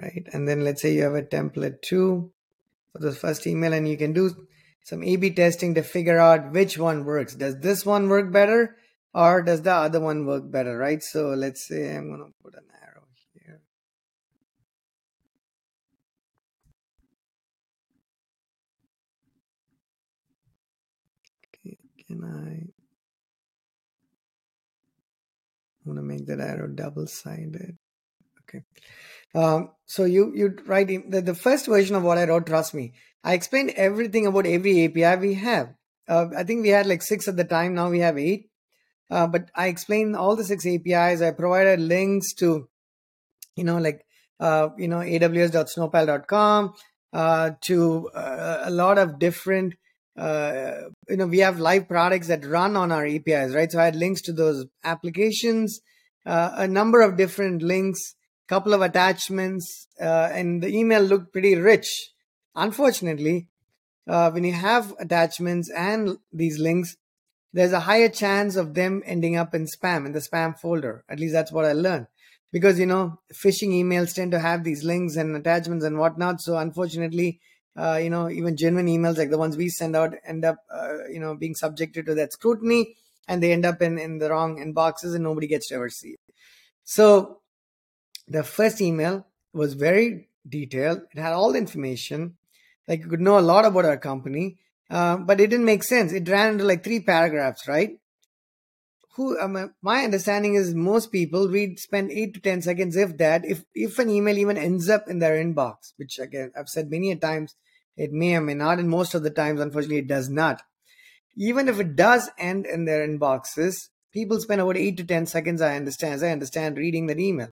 right? 0.00 0.26
And 0.32 0.46
then 0.48 0.64
let's 0.64 0.82
say 0.82 0.94
you 0.94 1.02
have 1.02 1.14
a 1.14 1.22
template 1.22 1.82
two 1.82 2.32
for 2.92 2.98
the 3.00 3.12
first 3.12 3.46
email, 3.46 3.72
and 3.72 3.88
you 3.88 3.96
can 3.96 4.12
do 4.12 4.30
some 4.82 5.02
A/B 5.02 5.30
testing 5.34 5.74
to 5.74 5.82
figure 5.82 6.18
out 6.18 6.52
which 6.52 6.76
one 6.78 7.04
works. 7.04 7.34
Does 7.34 7.58
this 7.58 7.86
one 7.86 8.08
work 8.08 8.30
better, 8.30 8.76
or 9.14 9.42
does 9.42 9.62
the 9.62 9.72
other 9.72 10.00
one 10.00 10.26
work 10.26 10.50
better, 10.50 10.76
right? 10.76 11.02
So 11.02 11.30
let's 11.30 11.66
say 11.66 11.96
I'm 11.96 12.10
gonna 12.10 12.30
put 12.42 12.54
an 12.54 12.66
arrow 12.82 13.06
here. 13.32 13.62
Okay, 21.54 21.78
can 22.06 22.24
I 22.24 22.73
want 25.84 25.98
to 25.98 26.02
make 26.02 26.26
that 26.26 26.40
arrow 26.40 26.68
double 26.68 27.06
sided 27.06 27.76
okay. 28.42 28.62
Um, 29.34 29.70
so 29.86 30.04
you 30.04 30.32
you 30.34 30.56
write 30.66 30.88
the, 30.88 31.20
the 31.20 31.34
first 31.34 31.66
version 31.66 31.96
of 31.96 32.02
what 32.02 32.18
I 32.18 32.24
wrote 32.24 32.46
trust 32.46 32.74
me 32.74 32.94
I 33.24 33.32
explained 33.32 33.70
everything 33.76 34.26
about 34.26 34.46
every 34.46 34.84
API 34.84 35.18
we 35.18 35.34
have. 35.34 35.74
Uh, 36.06 36.26
I 36.36 36.44
think 36.44 36.62
we 36.62 36.68
had 36.68 36.86
like 36.86 37.00
six 37.00 37.26
at 37.26 37.36
the 37.36 37.44
time 37.44 37.74
now 37.74 37.88
we 37.88 38.00
have 38.00 38.18
eight. 38.18 38.50
Uh, 39.10 39.26
but 39.26 39.50
I 39.54 39.68
explained 39.68 40.14
all 40.14 40.36
the 40.36 40.44
six 40.44 40.66
APIs 40.66 41.22
I 41.22 41.30
provided 41.30 41.80
links 41.80 42.34
to 42.34 42.68
you 43.56 43.64
know 43.64 43.78
like 43.78 44.04
uh, 44.40 44.68
you 44.76 44.88
know 44.88 44.98
aws.snowpal.com 44.98 46.74
uh, 47.14 47.50
to 47.62 48.08
uh, 48.14 48.62
a 48.64 48.70
lot 48.70 48.98
of 48.98 49.18
different 49.18 49.74
uh, 50.16 50.72
you 51.08 51.16
know 51.16 51.26
we 51.26 51.38
have 51.38 51.58
live 51.58 51.88
products 51.88 52.28
that 52.28 52.44
run 52.44 52.76
on 52.76 52.92
our 52.92 53.06
apis 53.06 53.54
right? 53.54 53.70
So 53.70 53.80
i 53.80 53.84
had 53.84 53.96
links 53.96 54.22
to 54.22 54.32
those 54.32 54.66
applications 54.84 55.80
uh, 56.26 56.50
a 56.54 56.68
number 56.68 57.02
of 57.02 57.16
different 57.16 57.62
links 57.62 58.14
couple 58.48 58.74
of 58.74 58.82
attachments 58.82 59.88
uh, 60.00 60.28
and 60.32 60.62
the 60.62 60.68
email 60.68 61.00
looked 61.00 61.32
pretty 61.32 61.56
rich. 61.56 62.12
Unfortunately 62.54 63.48
uh, 64.06 64.30
when 64.30 64.44
you 64.44 64.52
have 64.52 64.94
attachments 64.98 65.70
and 65.70 66.18
these 66.32 66.58
links 66.58 66.96
there's 67.52 67.72
a 67.72 67.80
higher 67.80 68.08
chance 68.08 68.56
of 68.56 68.74
them 68.74 69.02
ending 69.06 69.36
up 69.36 69.54
in 69.54 69.64
spam 69.64 70.06
in 70.06 70.12
the 70.12 70.18
spam 70.18 70.58
folder. 70.58 71.04
At 71.08 71.20
least 71.20 71.32
that's 71.32 71.52
what 71.52 71.64
i 71.64 71.72
learned. 71.72 72.06
Because 72.52 72.78
you 72.78 72.86
know 72.86 73.20
phishing 73.32 73.70
emails 73.70 74.14
tend 74.14 74.32
to 74.32 74.40
have 74.40 74.62
these 74.62 74.84
links 74.84 75.16
and 75.16 75.34
attachments 75.34 75.84
and 75.84 75.98
whatnot. 75.98 76.40
So 76.40 76.56
unfortunately 76.56 77.40
uh, 77.76 77.98
you 78.02 78.10
know, 78.10 78.30
even 78.30 78.56
genuine 78.56 78.86
emails 78.86 79.18
like 79.18 79.30
the 79.30 79.38
ones 79.38 79.56
we 79.56 79.68
send 79.68 79.96
out 79.96 80.14
end 80.26 80.44
up, 80.44 80.58
uh, 80.72 81.06
you 81.10 81.20
know, 81.20 81.34
being 81.34 81.54
subjected 81.54 82.06
to 82.06 82.14
that 82.14 82.32
scrutiny 82.32 82.96
and 83.28 83.42
they 83.42 83.52
end 83.52 83.64
up 83.64 83.82
in, 83.82 83.98
in 83.98 84.18
the 84.18 84.30
wrong 84.30 84.58
inboxes 84.58 85.14
and 85.14 85.24
nobody 85.24 85.46
gets 85.46 85.68
to 85.68 85.74
ever 85.74 85.88
see 85.88 86.10
it. 86.10 86.20
So 86.84 87.40
the 88.28 88.42
first 88.42 88.80
email 88.80 89.26
was 89.52 89.74
very 89.74 90.28
detailed. 90.48 91.02
It 91.14 91.20
had 91.20 91.32
all 91.32 91.52
the 91.52 91.58
information. 91.58 92.36
Like 92.86 93.00
you 93.00 93.08
could 93.08 93.20
know 93.20 93.38
a 93.38 93.40
lot 93.40 93.64
about 93.64 93.86
our 93.86 93.96
company, 93.96 94.58
uh, 94.90 95.16
but 95.16 95.40
it 95.40 95.48
didn't 95.48 95.64
make 95.64 95.82
sense. 95.82 96.12
It 96.12 96.28
ran 96.28 96.52
into 96.52 96.64
like 96.64 96.84
three 96.84 97.00
paragraphs, 97.00 97.66
right? 97.66 97.98
Who 99.16 99.38
my 99.80 100.04
understanding 100.04 100.54
is 100.54 100.74
most 100.74 101.12
people 101.12 101.48
read 101.48 101.78
spend 101.78 102.10
eight 102.10 102.34
to 102.34 102.40
ten 102.40 102.62
seconds, 102.62 102.96
if 102.96 103.16
that, 103.18 103.44
if 103.44 103.64
if 103.74 103.98
an 103.98 104.10
email 104.10 104.36
even 104.38 104.56
ends 104.56 104.88
up 104.88 105.08
in 105.08 105.20
their 105.20 105.36
inbox, 105.42 105.92
which 105.96 106.18
again 106.18 106.50
I've 106.58 106.68
said 106.68 106.90
many 106.90 107.12
a 107.12 107.16
times 107.16 107.54
it 107.96 108.12
may 108.12 108.34
or 108.34 108.40
may 108.40 108.54
not, 108.54 108.78
and 108.78 108.88
most 108.88 109.14
of 109.14 109.22
the 109.22 109.30
times, 109.30 109.60
unfortunately, 109.60 109.98
it 109.98 110.08
does 110.08 110.28
not. 110.28 110.62
Even 111.36 111.68
if 111.68 111.78
it 111.78 111.96
does 111.96 112.30
end 112.38 112.66
in 112.66 112.84
their 112.84 113.06
inboxes, 113.06 113.88
people 114.12 114.40
spend 114.40 114.60
about 114.60 114.76
8 114.76 114.96
to 114.96 115.04
10 115.04 115.26
seconds, 115.26 115.60
I 115.60 115.76
understand, 115.76 116.14
as 116.14 116.22
I 116.22 116.30
understand, 116.30 116.76
reading 116.76 117.06
that 117.06 117.20
email. 117.20 117.50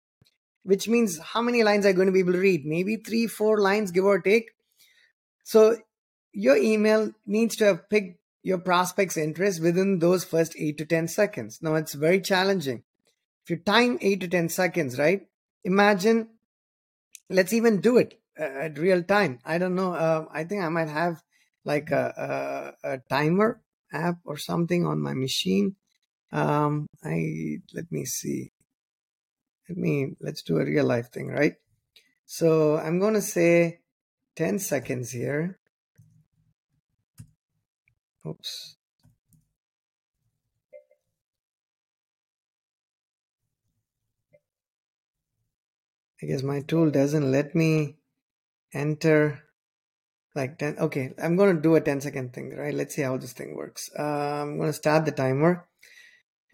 Which 0.63 0.89
means 0.89 1.19
how 1.19 1.43
many 1.43 1.63
lines 1.63 1.85
are 1.85 1.93
going 1.93 2.07
to 2.07 2.13
be 2.13 2.21
able 2.21 2.33
to 2.33 2.39
read? 2.39 2.65
Maybe 2.65 2.97
three, 2.97 3.27
four 3.27 3.61
lines, 3.61 3.91
give 3.91 4.05
or 4.05 4.21
take. 4.21 4.51
So 5.45 5.77
your 6.33 6.57
email 6.57 7.13
needs 7.27 7.57
to 7.57 7.67
have 7.67 7.89
picked 7.89 8.19
your 8.45 8.59
prospect's 8.59 9.17
interest 9.17 9.63
within 9.63 9.99
those 9.99 10.23
first 10.23 10.55
8 10.57 10.77
to 10.79 10.85
10 10.85 11.09
seconds. 11.09 11.61
Now, 11.63 11.75
it's 11.77 11.95
very 11.95 12.21
challenging. 12.21 12.85
If 13.43 13.51
you 13.51 13.57
time 13.57 13.99
8 14.01 14.21
to 14.21 14.29
10 14.29 14.51
seconds, 14.51 14.99
right? 14.99 15.23
Imagine, 15.65 16.29
let's 17.31 17.55
even 17.55 17.81
do 17.81 17.97
it 17.97 18.21
at 18.37 18.79
real 18.79 19.03
time. 19.03 19.39
I 19.45 19.57
don't 19.57 19.75
know. 19.75 19.95
Uh, 19.95 20.27
I 20.31 20.45
think 20.45 20.63
I 20.63 20.69
might 20.69 20.91
have 20.91 21.23
like 21.65 21.91
a, 21.91 22.75
a, 22.85 22.93
a, 22.93 22.99
timer 23.09 23.63
app 23.91 24.17
or 24.25 24.37
something 24.37 24.87
on 24.87 25.01
my 25.01 25.15
machine. 25.15 25.77
Um, 26.31 26.87
I 27.03 27.61
let 27.73 27.91
me 27.91 28.05
see. 28.05 28.53
Let 29.69 29.79
me 29.79 30.17
let's 30.21 30.43
do 30.43 30.59
a 30.59 30.65
real 30.65 30.85
life 30.85 31.11
thing, 31.11 31.29
right? 31.29 31.55
So 32.27 32.77
I'm 32.77 32.99
going 32.99 33.15
to 33.15 33.23
say 33.23 33.81
10 34.37 34.59
seconds 34.59 35.13
here. 35.13 35.59
Oops. 38.27 38.77
I 46.23 46.27
guess 46.27 46.43
my 46.43 46.61
tool 46.61 46.91
doesn't 46.91 47.31
let 47.31 47.55
me 47.55 47.97
enter 48.73 49.43
like 50.35 50.59
10 50.59 50.79
okay 50.79 51.13
i'm 51.23 51.37
going 51.37 51.55
to 51.55 51.63
do 51.63 51.75
a 51.75 51.81
10 51.81 52.01
second 52.01 52.33
thing 52.33 52.57
right? 52.57 52.75
Let's 52.75 52.95
see 52.95 53.03
how 53.03 53.17
this 53.19 53.35
thing 53.35 53.55
works. 53.55 53.91
Uh, 53.97 54.43
i'm 54.43 54.57
going 54.57 54.71
to 54.71 54.73
start 54.73 55.05
the 55.05 55.13
timer. 55.13 55.67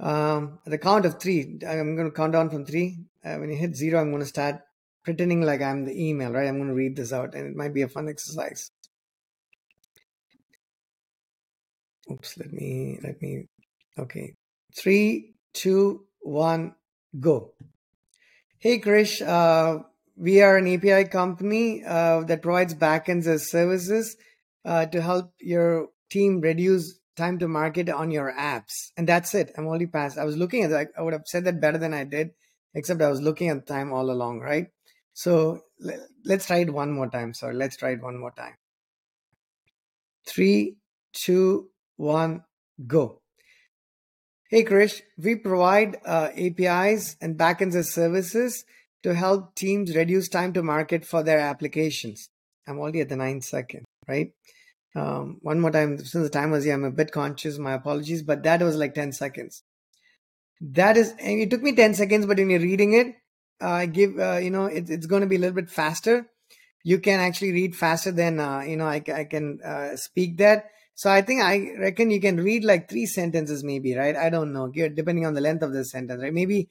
Um, 0.00 0.58
at 0.66 0.70
the 0.70 0.78
count 0.78 1.06
of 1.06 1.20
three 1.20 1.58
i'm 1.66 1.94
going 1.94 2.10
to 2.10 2.16
count 2.16 2.32
down 2.32 2.50
from 2.50 2.64
three. 2.64 2.98
Uh, 3.24 3.36
when 3.36 3.50
you 3.50 3.56
hit 3.56 3.76
zero 3.76 4.00
i'm 4.00 4.10
going 4.10 4.22
to 4.22 4.28
start 4.28 4.60
pretending 5.04 5.42
like 5.42 5.62
i'm 5.62 5.84
the 5.84 6.08
email 6.08 6.32
right? 6.32 6.48
I'm 6.48 6.56
going 6.56 6.68
to 6.68 6.74
read 6.74 6.96
this 6.96 7.12
out 7.12 7.34
and 7.34 7.46
it 7.46 7.56
might 7.56 7.72
be 7.72 7.82
a 7.82 7.88
fun 7.88 8.08
exercise 8.08 8.72
oops 12.10 12.36
let 12.38 12.52
me 12.52 12.98
let 13.02 13.20
me 13.22 13.46
okay 13.98 14.34
three 14.76 15.34
two 15.52 16.04
one 16.20 16.74
go 17.18 17.52
hey 18.58 18.78
krish 18.78 19.26
uh 19.26 19.82
we 20.20 20.42
are 20.42 20.58
an 20.58 20.68
API 20.68 21.08
company 21.08 21.82
uh, 21.82 22.20
that 22.24 22.42
provides 22.42 22.74
backends 22.74 23.26
as 23.26 23.50
services 23.50 24.16
uh, 24.66 24.84
to 24.86 25.00
help 25.00 25.32
your 25.40 25.88
team 26.10 26.42
reduce 26.42 27.00
time 27.16 27.38
to 27.38 27.48
market 27.48 27.88
on 27.88 28.10
your 28.10 28.32
apps. 28.32 28.90
And 28.98 29.08
that's 29.08 29.34
it. 29.34 29.50
I'm 29.56 29.66
only 29.66 29.86
past. 29.86 30.18
I 30.18 30.24
was 30.24 30.36
looking 30.36 30.62
at. 30.64 30.88
I 30.96 31.00
would 31.00 31.14
have 31.14 31.26
said 31.26 31.44
that 31.44 31.60
better 31.60 31.78
than 31.78 31.94
I 31.94 32.04
did, 32.04 32.32
except 32.74 33.00
I 33.00 33.08
was 33.08 33.22
looking 33.22 33.48
at 33.48 33.66
time 33.66 33.92
all 33.92 34.10
along, 34.10 34.40
right? 34.40 34.66
So 35.14 35.62
let's 36.24 36.46
try 36.46 36.58
it 36.58 36.72
one 36.72 36.92
more 36.92 37.08
time. 37.08 37.32
Sorry, 37.32 37.54
let's 37.54 37.76
try 37.76 37.90
it 37.90 38.02
one 38.02 38.18
more 38.18 38.32
time. 38.32 38.54
Three, 40.26 40.76
two, 41.14 41.70
one, 42.00 42.44
go. 42.86 43.20
Hey, 44.48 44.64
Krish, 44.64 45.02
we 45.16 45.36
provide 45.36 45.98
uh, 46.04 46.30
APIs 46.36 47.16
and 47.20 47.38
backends 47.38 47.74
as 47.74 47.92
services 47.92 48.64
to 49.02 49.14
help 49.14 49.54
teams 49.54 49.94
reduce 49.94 50.28
time 50.28 50.52
to 50.54 50.62
market 50.62 51.04
for 51.04 51.22
their 51.22 51.38
applications. 51.38 52.28
I'm 52.66 52.78
already 52.78 53.00
at 53.00 53.08
the 53.08 53.16
nine 53.16 53.42
second, 53.42 53.84
right? 54.08 54.32
Um, 54.96 55.38
one 55.42 55.60
more 55.60 55.70
time, 55.70 55.98
since 55.98 56.24
the 56.24 56.30
time 56.30 56.50
was 56.50 56.64
here, 56.64 56.74
I'm 56.74 56.84
a 56.84 56.90
bit 56.90 57.12
conscious. 57.12 57.58
My 57.58 57.74
apologies, 57.74 58.22
but 58.22 58.42
that 58.42 58.60
was 58.60 58.76
like 58.76 58.94
10 58.94 59.12
seconds. 59.12 59.62
That 60.60 60.96
is, 60.96 61.14
it 61.18 61.50
took 61.50 61.62
me 61.62 61.72
10 61.74 61.94
seconds, 61.94 62.26
but 62.26 62.38
when 62.38 62.50
you're 62.50 62.60
reading 62.60 62.94
it, 62.94 63.14
uh, 63.60 63.86
give, 63.86 64.18
uh, 64.18 64.38
you 64.38 64.50
know, 64.50 64.66
it, 64.66 64.90
it's 64.90 65.06
going 65.06 65.22
to 65.22 65.28
be 65.28 65.36
a 65.36 65.38
little 65.38 65.54
bit 65.54 65.70
faster. 65.70 66.26
You 66.82 66.98
can 66.98 67.20
actually 67.20 67.52
read 67.52 67.76
faster 67.76 68.10
than, 68.10 68.40
uh, 68.40 68.60
you 68.60 68.76
know, 68.76 68.86
I, 68.86 69.02
I 69.14 69.24
can 69.24 69.60
uh, 69.62 69.96
speak 69.96 70.38
that. 70.38 70.70
So 70.94 71.10
I 71.10 71.22
think 71.22 71.42
I 71.42 71.72
reckon 71.78 72.10
you 72.10 72.20
can 72.20 72.36
read 72.36 72.64
like 72.64 72.88
three 72.88 73.06
sentences, 73.06 73.64
maybe, 73.64 73.96
right? 73.96 74.16
I 74.16 74.28
don't 74.28 74.52
know, 74.52 74.68
depending 74.68 75.26
on 75.26 75.34
the 75.34 75.40
length 75.40 75.62
of 75.62 75.72
the 75.72 75.84
sentence, 75.84 76.22
right? 76.22 76.32
Maybe, 76.32 76.68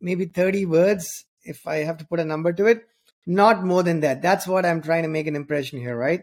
maybe 0.00 0.26
30 0.26 0.66
words 0.66 1.24
if 1.44 1.66
I 1.66 1.76
have 1.78 1.98
to 1.98 2.06
put 2.06 2.20
a 2.20 2.24
number 2.24 2.52
to 2.52 2.66
it. 2.66 2.86
Not 3.24 3.64
more 3.64 3.82
than 3.82 4.00
that. 4.00 4.20
That's 4.20 4.46
what 4.46 4.66
I'm 4.66 4.82
trying 4.82 5.04
to 5.04 5.08
make 5.08 5.28
an 5.28 5.36
impression 5.36 5.78
here, 5.78 5.96
right? 5.96 6.22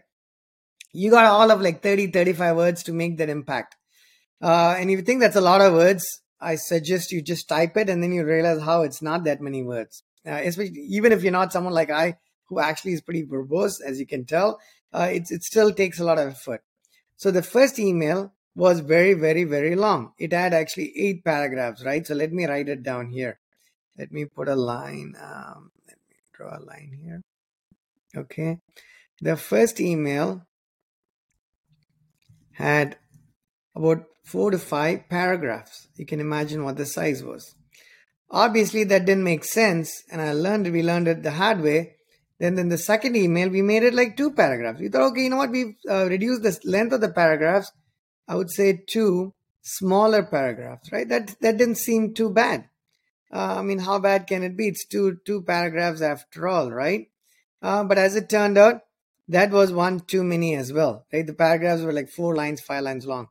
You 0.92 1.10
got 1.10 1.26
all 1.26 1.50
of 1.50 1.60
like 1.62 1.82
30, 1.82 2.08
35 2.08 2.56
words 2.56 2.82
to 2.84 2.92
make 2.92 3.16
that 3.18 3.30
impact. 3.30 3.76
Uh, 4.42 4.76
and 4.78 4.90
if 4.90 4.98
you 4.98 5.04
think 5.04 5.20
that's 5.20 5.36
a 5.36 5.40
lot 5.40 5.60
of 5.60 5.72
words, 5.72 6.04
I 6.40 6.56
suggest 6.56 7.12
you 7.12 7.22
just 7.22 7.48
type 7.48 7.76
it 7.76 7.88
and 7.88 8.02
then 8.02 8.12
you 8.12 8.24
realize 8.24 8.62
how 8.62 8.82
it's 8.82 9.02
not 9.02 9.24
that 9.24 9.40
many 9.40 9.62
words. 9.62 10.02
Uh, 10.26 10.40
especially 10.44 10.78
even 10.90 11.12
if 11.12 11.22
you're 11.22 11.32
not 11.32 11.52
someone 11.52 11.72
like 11.72 11.90
I, 11.90 12.16
who 12.48 12.60
actually 12.60 12.92
is 12.92 13.00
pretty 13.00 13.24
verbose, 13.24 13.80
as 13.86 14.00
you 14.00 14.06
can 14.06 14.24
tell, 14.24 14.58
uh, 14.92 15.08
it, 15.10 15.30
it 15.30 15.42
still 15.42 15.72
takes 15.72 16.00
a 16.00 16.04
lot 16.04 16.18
of 16.18 16.28
effort. 16.28 16.62
So 17.20 17.30
the 17.30 17.42
first 17.42 17.78
email 17.78 18.32
was 18.54 18.80
very, 18.80 19.12
very, 19.12 19.44
very 19.44 19.76
long. 19.76 20.12
It 20.18 20.32
had 20.32 20.54
actually 20.54 20.90
eight 20.96 21.22
paragraphs, 21.22 21.84
right? 21.84 22.06
So 22.06 22.14
let 22.14 22.32
me 22.32 22.46
write 22.46 22.70
it 22.70 22.82
down 22.82 23.10
here. 23.10 23.38
Let 23.98 24.10
me 24.10 24.24
put 24.24 24.48
a 24.48 24.56
line. 24.56 25.12
Um, 25.20 25.70
let 25.86 25.98
me 26.08 26.16
draw 26.32 26.56
a 26.56 26.64
line 26.64 26.96
here. 27.04 27.20
Okay. 28.16 28.60
The 29.20 29.36
first 29.36 29.80
email 29.80 30.46
had 32.52 32.96
about 33.76 34.06
four 34.24 34.50
to 34.50 34.58
five 34.58 35.10
paragraphs. 35.10 35.88
You 35.96 36.06
can 36.06 36.20
imagine 36.20 36.64
what 36.64 36.78
the 36.78 36.86
size 36.86 37.22
was. 37.22 37.54
Obviously, 38.30 38.84
that 38.84 39.04
didn't 39.04 39.24
make 39.24 39.44
sense, 39.44 40.04
and 40.10 40.22
I 40.22 40.32
learned 40.32 40.72
we 40.72 40.82
learned 40.82 41.08
it 41.08 41.22
the 41.22 41.32
hard 41.32 41.60
way. 41.60 41.96
Then, 42.40 42.58
in 42.58 42.70
the 42.70 42.78
second 42.78 43.16
email, 43.16 43.50
we 43.50 43.60
made 43.60 43.82
it 43.82 43.92
like 43.92 44.16
two 44.16 44.32
paragraphs. 44.32 44.80
We 44.80 44.88
thought, 44.88 45.10
okay, 45.10 45.24
you 45.24 45.30
know 45.30 45.36
what? 45.36 45.50
We've 45.50 45.76
uh, 45.88 46.06
reduced 46.06 46.42
the 46.42 46.58
length 46.64 46.94
of 46.94 47.02
the 47.02 47.10
paragraphs. 47.10 47.70
I 48.26 48.34
would 48.34 48.50
say 48.50 48.82
two 48.88 49.34
smaller 49.60 50.22
paragraphs, 50.22 50.90
right? 50.90 51.06
That 51.06 51.36
that 51.42 51.58
didn't 51.58 51.76
seem 51.76 52.14
too 52.14 52.30
bad. 52.30 52.64
Uh, 53.32 53.58
I 53.58 53.62
mean, 53.62 53.78
how 53.78 53.98
bad 53.98 54.26
can 54.26 54.42
it 54.42 54.56
be? 54.56 54.68
It's 54.68 54.86
two 54.86 55.18
two 55.26 55.42
paragraphs 55.42 56.00
after 56.00 56.48
all, 56.48 56.72
right? 56.72 57.08
Uh, 57.60 57.84
but 57.84 57.98
as 57.98 58.16
it 58.16 58.30
turned 58.30 58.56
out, 58.56 58.80
that 59.28 59.50
was 59.50 59.70
one 59.70 60.00
too 60.00 60.24
many 60.24 60.56
as 60.56 60.72
well, 60.72 61.04
right? 61.12 61.26
The 61.26 61.34
paragraphs 61.34 61.82
were 61.82 61.92
like 61.92 62.08
four 62.08 62.34
lines, 62.34 62.62
five 62.62 62.84
lines 62.84 63.06
long. 63.06 63.28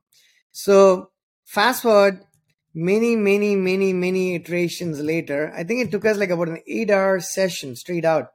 So 0.51 1.09
fast 1.45 1.81
forward 1.81 2.23
many, 2.75 3.15
many, 3.15 3.55
many, 3.55 3.91
many 3.91 4.35
iterations 4.35 4.99
later, 4.99 5.51
I 5.55 5.63
think 5.63 5.81
it 5.81 5.91
took 5.91 6.05
us 6.05 6.17
like 6.17 6.29
about 6.29 6.49
an 6.49 6.61
eight 6.67 6.91
hour 6.91 7.19
session 7.19 7.75
straight 7.75 8.05
out 8.05 8.33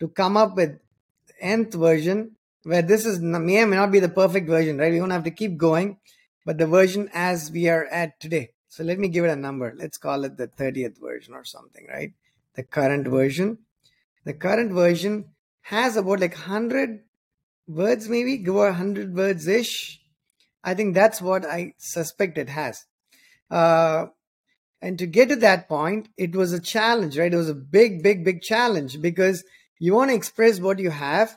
to 0.00 0.08
come 0.08 0.36
up 0.36 0.56
with 0.56 0.78
nth 1.40 1.74
version 1.74 2.36
where 2.64 2.82
this 2.82 3.04
is 3.04 3.20
may 3.20 3.62
or 3.62 3.66
may 3.66 3.76
not 3.76 3.92
be 3.92 4.00
the 4.00 4.08
perfect 4.08 4.48
version, 4.48 4.78
right? 4.78 4.92
We 4.92 4.98
don't 4.98 5.10
have 5.10 5.24
to 5.24 5.30
keep 5.30 5.56
going, 5.56 5.98
but 6.44 6.58
the 6.58 6.66
version 6.66 7.10
as 7.12 7.50
we 7.50 7.68
are 7.68 7.84
at 7.86 8.18
today. 8.20 8.50
So 8.68 8.82
let 8.82 8.98
me 8.98 9.08
give 9.08 9.24
it 9.24 9.30
a 9.30 9.36
number. 9.36 9.74
Let's 9.76 9.98
call 9.98 10.24
it 10.24 10.36
the 10.36 10.48
30th 10.48 10.98
version 11.00 11.34
or 11.34 11.44
something, 11.44 11.86
right? 11.88 12.12
The 12.54 12.64
current 12.64 13.06
version. 13.06 13.58
The 14.24 14.32
current 14.32 14.72
version 14.72 15.26
has 15.62 15.96
about 15.96 16.20
like 16.20 16.34
100 16.34 17.00
words, 17.68 18.08
maybe, 18.08 18.38
go 18.38 18.54
100 18.54 19.14
words 19.14 19.46
ish. 19.46 20.00
I 20.62 20.74
think 20.74 20.94
that's 20.94 21.20
what 21.20 21.44
I 21.44 21.74
suspect 21.76 22.38
it 22.38 22.48
has. 22.48 22.86
Uh, 23.50 24.06
and 24.80 24.98
to 24.98 25.06
get 25.06 25.28
to 25.28 25.36
that 25.36 25.68
point, 25.68 26.08
it 26.16 26.34
was 26.34 26.52
a 26.52 26.60
challenge, 26.60 27.18
right? 27.18 27.32
It 27.32 27.36
was 27.36 27.48
a 27.48 27.54
big, 27.54 28.02
big, 28.02 28.24
big 28.24 28.42
challenge 28.42 29.00
because 29.00 29.44
you 29.78 29.94
want 29.94 30.10
to 30.10 30.16
express 30.16 30.60
what 30.60 30.78
you 30.78 30.90
have, 30.90 31.36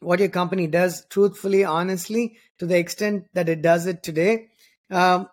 what 0.00 0.20
your 0.20 0.28
company 0.28 0.66
does 0.66 1.06
truthfully, 1.08 1.64
honestly, 1.64 2.36
to 2.58 2.66
the 2.66 2.78
extent 2.78 3.24
that 3.34 3.48
it 3.48 3.62
does 3.62 3.86
it 3.86 4.02
today. 4.02 4.48
Um, 4.90 5.28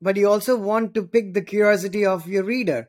but 0.00 0.16
you 0.16 0.28
also 0.28 0.56
want 0.56 0.94
to 0.94 1.02
pick 1.02 1.34
the 1.34 1.42
curiosity 1.42 2.06
of 2.06 2.28
your 2.28 2.44
reader 2.44 2.88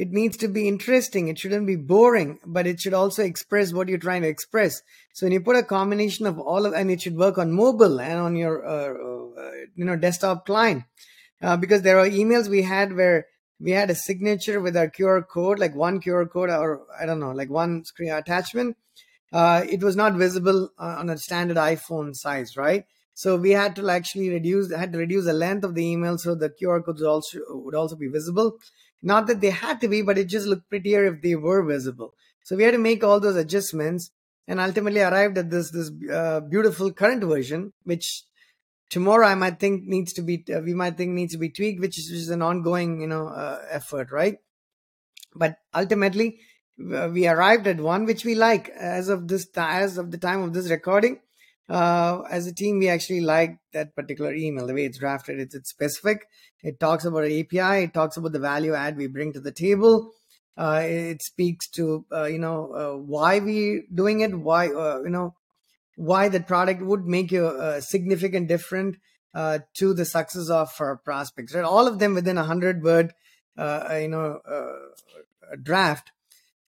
it 0.00 0.12
needs 0.12 0.38
to 0.38 0.48
be 0.48 0.66
interesting. 0.66 1.28
It 1.28 1.38
shouldn't 1.38 1.66
be 1.66 1.76
boring, 1.76 2.38
but 2.46 2.66
it 2.66 2.80
should 2.80 2.94
also 2.94 3.22
express 3.22 3.74
what 3.74 3.86
you're 3.86 3.98
trying 3.98 4.22
to 4.22 4.28
express. 4.28 4.80
So 5.12 5.26
when 5.26 5.32
you 5.34 5.42
put 5.42 5.56
a 5.56 5.62
combination 5.62 6.24
of 6.24 6.38
all 6.38 6.64
of, 6.64 6.72
and 6.72 6.90
it 6.90 7.02
should 7.02 7.18
work 7.18 7.36
on 7.36 7.52
mobile 7.52 8.00
and 8.00 8.18
on 8.18 8.34
your, 8.34 8.66
uh, 8.66 8.94
uh, 9.38 9.50
you 9.74 9.84
know, 9.84 9.96
desktop 9.96 10.46
client, 10.46 10.84
uh, 11.42 11.58
because 11.58 11.82
there 11.82 11.98
are 11.98 12.08
emails 12.08 12.48
we 12.48 12.62
had 12.62 12.96
where 12.96 13.26
we 13.60 13.72
had 13.72 13.90
a 13.90 13.94
signature 13.94 14.60
with 14.60 14.76
our 14.76 14.88
QR 14.88 15.26
code, 15.26 15.58
like 15.58 15.74
one 15.74 16.00
QR 16.00 16.28
code, 16.30 16.50
or 16.50 16.82
I 16.98 17.06
don't 17.06 17.20
know, 17.20 17.32
like 17.32 17.50
one 17.50 17.84
screen 17.84 18.12
attachment. 18.12 18.76
Uh, 19.32 19.64
it 19.68 19.82
was 19.82 19.94
not 19.94 20.14
visible 20.14 20.70
uh, 20.78 20.96
on 20.98 21.10
a 21.10 21.18
standard 21.18 21.56
iPhone 21.56 22.14
size, 22.14 22.56
right? 22.56 22.84
So 23.14 23.36
we 23.36 23.50
had 23.50 23.76
to 23.76 23.88
actually 23.90 24.30
reduce, 24.30 24.72
had 24.74 24.92
to 24.92 24.98
reduce 24.98 25.26
the 25.26 25.34
length 25.34 25.64
of 25.64 25.74
the 25.74 25.84
email 25.84 26.16
so 26.16 26.34
the 26.34 26.50
QR 26.50 26.84
codes 26.84 27.02
also 27.02 27.38
would 27.50 27.74
also 27.74 27.96
be 27.96 28.08
visible. 28.08 28.56
Not 29.02 29.26
that 29.26 29.40
they 29.40 29.50
had 29.50 29.80
to 29.82 29.88
be, 29.88 30.02
but 30.02 30.18
it 30.18 30.24
just 30.24 30.46
looked 30.46 30.68
prettier 30.68 31.04
if 31.04 31.22
they 31.22 31.36
were 31.36 31.62
visible. 31.62 32.14
So 32.44 32.56
we 32.56 32.64
had 32.64 32.72
to 32.72 32.78
make 32.78 33.04
all 33.04 33.20
those 33.20 33.36
adjustments 33.36 34.10
and 34.48 34.58
ultimately 34.58 35.00
arrived 35.00 35.38
at 35.38 35.50
this 35.50 35.70
this 35.70 35.90
uh, 36.12 36.40
beautiful 36.40 36.92
current 36.92 37.22
version, 37.22 37.72
which 37.84 38.24
tomorrow 38.90 39.26
I 39.26 39.34
might 39.34 39.58
think 39.58 39.84
needs 39.84 40.12
to 40.14 40.22
be 40.22 40.44
uh, 40.54 40.60
we 40.60 40.74
might 40.74 40.96
think 40.96 41.12
needs 41.12 41.32
to 41.32 41.38
be 41.38 41.50
tweaked, 41.50 41.80
which 41.80 41.98
is, 41.98 42.10
which 42.10 42.20
is 42.20 42.30
an 42.30 42.42
ongoing 42.42 43.00
you 43.00 43.06
know 43.06 43.28
uh, 43.28 43.62
effort, 43.70 44.12
right? 44.12 44.36
But 45.34 45.56
ultimately, 45.74 46.40
we 46.76 47.26
arrived 47.28 47.66
at 47.66 47.80
one 47.80 48.04
which 48.04 48.24
we 48.24 48.34
like 48.34 48.68
as 48.70 49.08
of 49.08 49.28
this 49.28 49.46
as 49.56 49.96
of 49.96 50.10
the 50.10 50.18
time 50.18 50.42
of 50.42 50.52
this 50.52 50.70
recording 50.70 51.20
uh, 51.70 52.22
as 52.28 52.48
a 52.48 52.54
team, 52.54 52.80
we 52.80 52.88
actually 52.88 53.20
like 53.20 53.56
that 53.72 53.94
particular 53.94 54.34
email, 54.34 54.66
the 54.66 54.74
way 54.74 54.84
it's 54.84 54.98
drafted. 54.98 55.38
It's, 55.38 55.54
it's 55.54 55.70
specific. 55.70 56.26
It 56.62 56.80
talks 56.80 57.04
about 57.04 57.24
API. 57.24 57.84
It 57.84 57.94
talks 57.94 58.16
about 58.16 58.32
the 58.32 58.40
value 58.40 58.74
add 58.74 58.96
we 58.96 59.06
bring 59.06 59.32
to 59.34 59.40
the 59.40 59.52
table. 59.52 60.10
Uh, 60.58 60.82
it 60.84 61.22
speaks 61.22 61.70
to 61.70 62.04
uh, 62.12 62.24
you 62.24 62.38
know 62.38 62.74
uh, 62.74 62.96
why 62.98 63.38
we 63.38 63.84
doing 63.94 64.20
it, 64.20 64.34
why 64.34 64.66
uh, 64.68 65.00
you 65.02 65.10
know 65.10 65.34
why 65.96 66.28
the 66.28 66.40
product 66.40 66.82
would 66.82 67.04
make 67.04 67.32
a, 67.32 67.76
a 67.76 67.82
significant 67.82 68.48
difference 68.48 68.96
uh, 69.34 69.60
to 69.74 69.94
the 69.94 70.04
success 70.04 70.48
of 70.48 70.72
our 70.80 70.96
prospects. 70.96 71.54
Right, 71.54 71.64
all 71.64 71.86
of 71.86 71.98
them 71.98 72.14
within 72.14 72.38
a 72.38 72.44
hundred 72.44 72.82
word 72.82 73.12
you 73.56 74.08
know 74.08 74.40
draft 75.62 76.10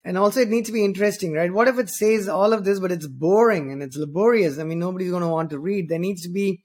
and 0.03 0.17
also, 0.17 0.41
it 0.41 0.49
needs 0.49 0.67
to 0.67 0.73
be 0.73 0.84
interesting, 0.84 1.34
right? 1.34 1.53
What 1.53 1.67
if 1.67 1.77
it 1.77 1.89
says 1.89 2.27
all 2.27 2.53
of 2.53 2.65
this, 2.65 2.79
but 2.79 2.91
it's 2.91 3.07
boring 3.07 3.71
and 3.71 3.84
it's 3.84 3.97
laborious? 3.97 4.57
I 4.57 4.63
mean, 4.63 4.79
nobody's 4.79 5.12
going 5.12 5.21
to 5.21 5.27
want 5.27 5.51
to 5.51 5.60
read. 5.60 5.89
There 5.89 5.99
needs 5.99 6.23
to 6.23 6.29
be 6.29 6.63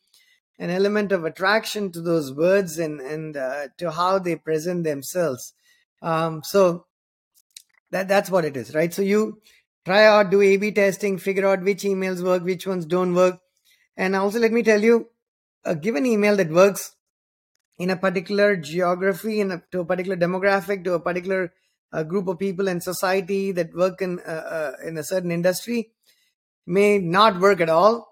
an 0.58 0.70
element 0.70 1.12
of 1.12 1.24
attraction 1.24 1.92
to 1.92 2.00
those 2.00 2.32
words 2.32 2.78
and 2.78 2.98
and 2.98 3.36
uh, 3.36 3.68
to 3.76 3.90
how 3.90 4.18
they 4.18 4.36
present 4.36 4.84
themselves. 4.84 5.52
Um, 6.00 6.42
so 6.44 6.86
that 7.90 8.08
that's 8.08 8.30
what 8.30 8.46
it 8.46 8.56
is, 8.56 8.74
right? 8.74 8.92
So 8.92 9.02
you 9.02 9.42
try 9.86 10.04
out, 10.04 10.30
do 10.30 10.42
A/B 10.42 10.72
testing, 10.72 11.16
figure 11.16 11.46
out 11.48 11.62
which 11.62 11.84
emails 11.84 12.22
work, 12.22 12.42
which 12.44 12.66
ones 12.66 12.84
don't 12.84 13.14
work, 13.14 13.40
and 13.96 14.16
also 14.16 14.40
let 14.40 14.52
me 14.52 14.62
tell 14.62 14.82
you, 14.82 15.08
a 15.64 15.74
given 15.74 16.04
email 16.04 16.36
that 16.36 16.50
works 16.50 16.96
in 17.78 17.90
a 17.90 17.96
particular 17.96 18.56
geography, 18.56 19.40
in 19.40 19.52
a, 19.52 19.62
to 19.70 19.80
a 19.80 19.84
particular 19.84 20.16
demographic, 20.16 20.84
to 20.84 20.94
a 20.94 21.00
particular 21.00 21.52
a 21.92 22.04
group 22.04 22.26
of 22.26 22.38
people 22.38 22.68
in 22.68 22.80
society 22.80 23.52
that 23.52 23.74
work 23.74 24.02
in 24.02 24.18
uh, 24.26 24.46
uh, 24.58 24.72
in 24.84 24.98
a 24.98 25.04
certain 25.04 25.30
industry 25.30 25.92
may 26.66 26.98
not 26.98 27.40
work 27.40 27.60
at 27.60 27.68
all 27.68 28.08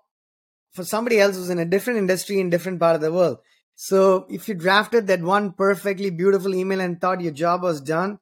for 0.73 0.85
somebody 0.85 1.19
else 1.21 1.37
who's 1.37 1.51
in 1.51 1.59
a 1.59 1.65
different 1.65 1.99
industry 1.99 2.39
in 2.39 2.51
different 2.51 2.79
part 2.79 2.95
of 2.95 3.01
the 3.01 3.13
world. 3.13 3.39
So 3.75 4.27
if 4.31 4.49
you 4.49 4.55
drafted 4.55 5.09
that 5.09 5.23
one 5.23 5.53
perfectly 5.53 6.11
beautiful 6.11 6.55
email 6.55 6.81
and 6.81 7.01
thought 7.01 7.21
your 7.21 7.33
job 7.33 7.63
was 7.63 7.81
done 7.81 8.19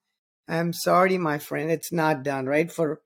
i'm 0.48 0.72
sorry 0.72 1.18
my 1.18 1.38
friend 1.38 1.70
it's 1.70 1.92
not 1.92 2.22
done 2.22 2.46
right? 2.46 2.72
For 2.72 3.00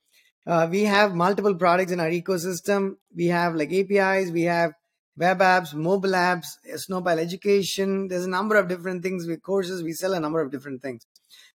uh, 0.46 0.68
we 0.70 0.84
have 0.84 1.14
multiple 1.14 1.54
products 1.54 1.92
in 1.92 2.00
our 2.00 2.10
ecosystem. 2.10 2.96
We 3.14 3.26
have 3.26 3.54
like 3.54 3.70
apis 3.70 4.30
we 4.30 4.42
have 4.42 4.72
web 5.16 5.38
apps 5.38 5.74
mobile 5.74 6.10
apps 6.10 6.46
snowpal 6.74 7.18
education. 7.18 8.08
There's 8.08 8.26
a 8.26 8.30
number 8.30 8.56
of 8.56 8.68
different 8.68 9.02
things. 9.02 9.26
With 9.26 9.42
courses 9.42 9.82
we 9.82 9.92
sell 9.92 10.14
a 10.14 10.20
number 10.20 10.40
of 10.40 10.50
different 10.50 10.82
things 10.82 11.06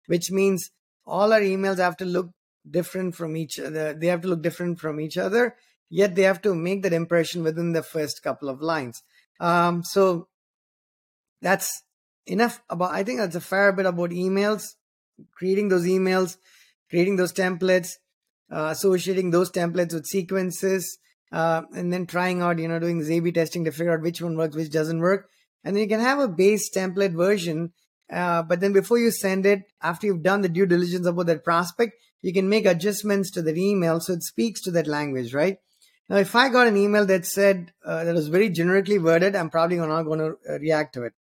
which 0.07 0.31
means 0.31 0.71
all 1.05 1.31
our 1.31 1.41
emails 1.41 1.77
have 1.77 1.97
to 1.97 2.05
look 2.05 2.31
different 2.69 3.15
from 3.15 3.35
each 3.37 3.59
other. 3.59 3.93
They 3.93 4.07
have 4.07 4.21
to 4.21 4.27
look 4.27 4.41
different 4.41 4.79
from 4.79 4.99
each 4.99 5.17
other 5.17 5.55
yet 5.91 6.15
they 6.15 6.23
have 6.23 6.41
to 6.41 6.55
make 6.55 6.81
that 6.81 6.93
impression 6.93 7.43
within 7.43 7.73
the 7.73 7.83
first 7.83 8.23
couple 8.23 8.49
of 8.49 8.61
lines. 8.61 9.03
Um, 9.39 9.83
so 9.83 10.29
that's 11.41 11.83
enough 12.25 12.61
about, 12.69 12.93
I 12.93 13.03
think 13.03 13.19
that's 13.19 13.35
a 13.35 13.41
fair 13.41 13.73
bit 13.73 13.85
about 13.85 14.11
emails, 14.11 14.75
creating 15.33 15.67
those 15.67 15.85
emails, 15.85 16.37
creating 16.89 17.17
those 17.17 17.33
templates, 17.33 17.95
uh, 17.95 17.99
associating 18.51 19.31
those 19.31 19.51
templates 19.51 19.93
with 19.93 20.05
sequences, 20.05 20.97
uh, 21.31 21.61
and 21.73 21.91
then 21.91 22.05
trying 22.05 22.41
out, 22.41 22.59
you 22.59 22.67
know, 22.67 22.79
doing 22.79 23.01
A-B 23.09 23.31
testing 23.31 23.65
to 23.65 23.71
figure 23.71 23.93
out 23.93 24.01
which 24.01 24.21
one 24.21 24.35
works, 24.35 24.55
which 24.55 24.71
doesn't 24.71 24.99
work. 24.99 25.29
And 25.63 25.75
then 25.75 25.83
you 25.83 25.89
can 25.89 25.99
have 25.99 26.19
a 26.19 26.27
base 26.27 26.69
template 26.69 27.13
version. 27.13 27.73
Uh, 28.11 28.43
but 28.43 28.59
then 28.59 28.73
before 28.73 28.97
you 28.97 29.11
send 29.11 29.45
it, 29.45 29.63
after 29.81 30.07
you've 30.07 30.23
done 30.23 30.41
the 30.41 30.49
due 30.49 30.65
diligence 30.65 31.07
about 31.07 31.27
that 31.27 31.45
prospect, 31.45 31.93
you 32.21 32.33
can 32.33 32.49
make 32.49 32.65
adjustments 32.65 33.31
to 33.31 33.41
that 33.41 33.57
email 33.57 33.99
so 33.99 34.13
it 34.13 34.23
speaks 34.23 34.61
to 34.61 34.71
that 34.71 34.87
language, 34.87 35.33
right? 35.33 35.57
Now, 36.09 36.17
if 36.17 36.35
I 36.35 36.49
got 36.49 36.67
an 36.67 36.75
email 36.75 37.05
that 37.05 37.25
said 37.25 37.71
uh, 37.85 38.03
that 38.03 38.13
was 38.13 38.27
very 38.27 38.49
generically 38.49 38.99
worded, 38.99 39.33
I'm 39.33 39.49
probably 39.49 39.77
not 39.77 40.03
going 40.03 40.19
to 40.19 40.35
uh, 40.49 40.59
react 40.59 40.93
to 40.95 41.03
it. 41.03 41.13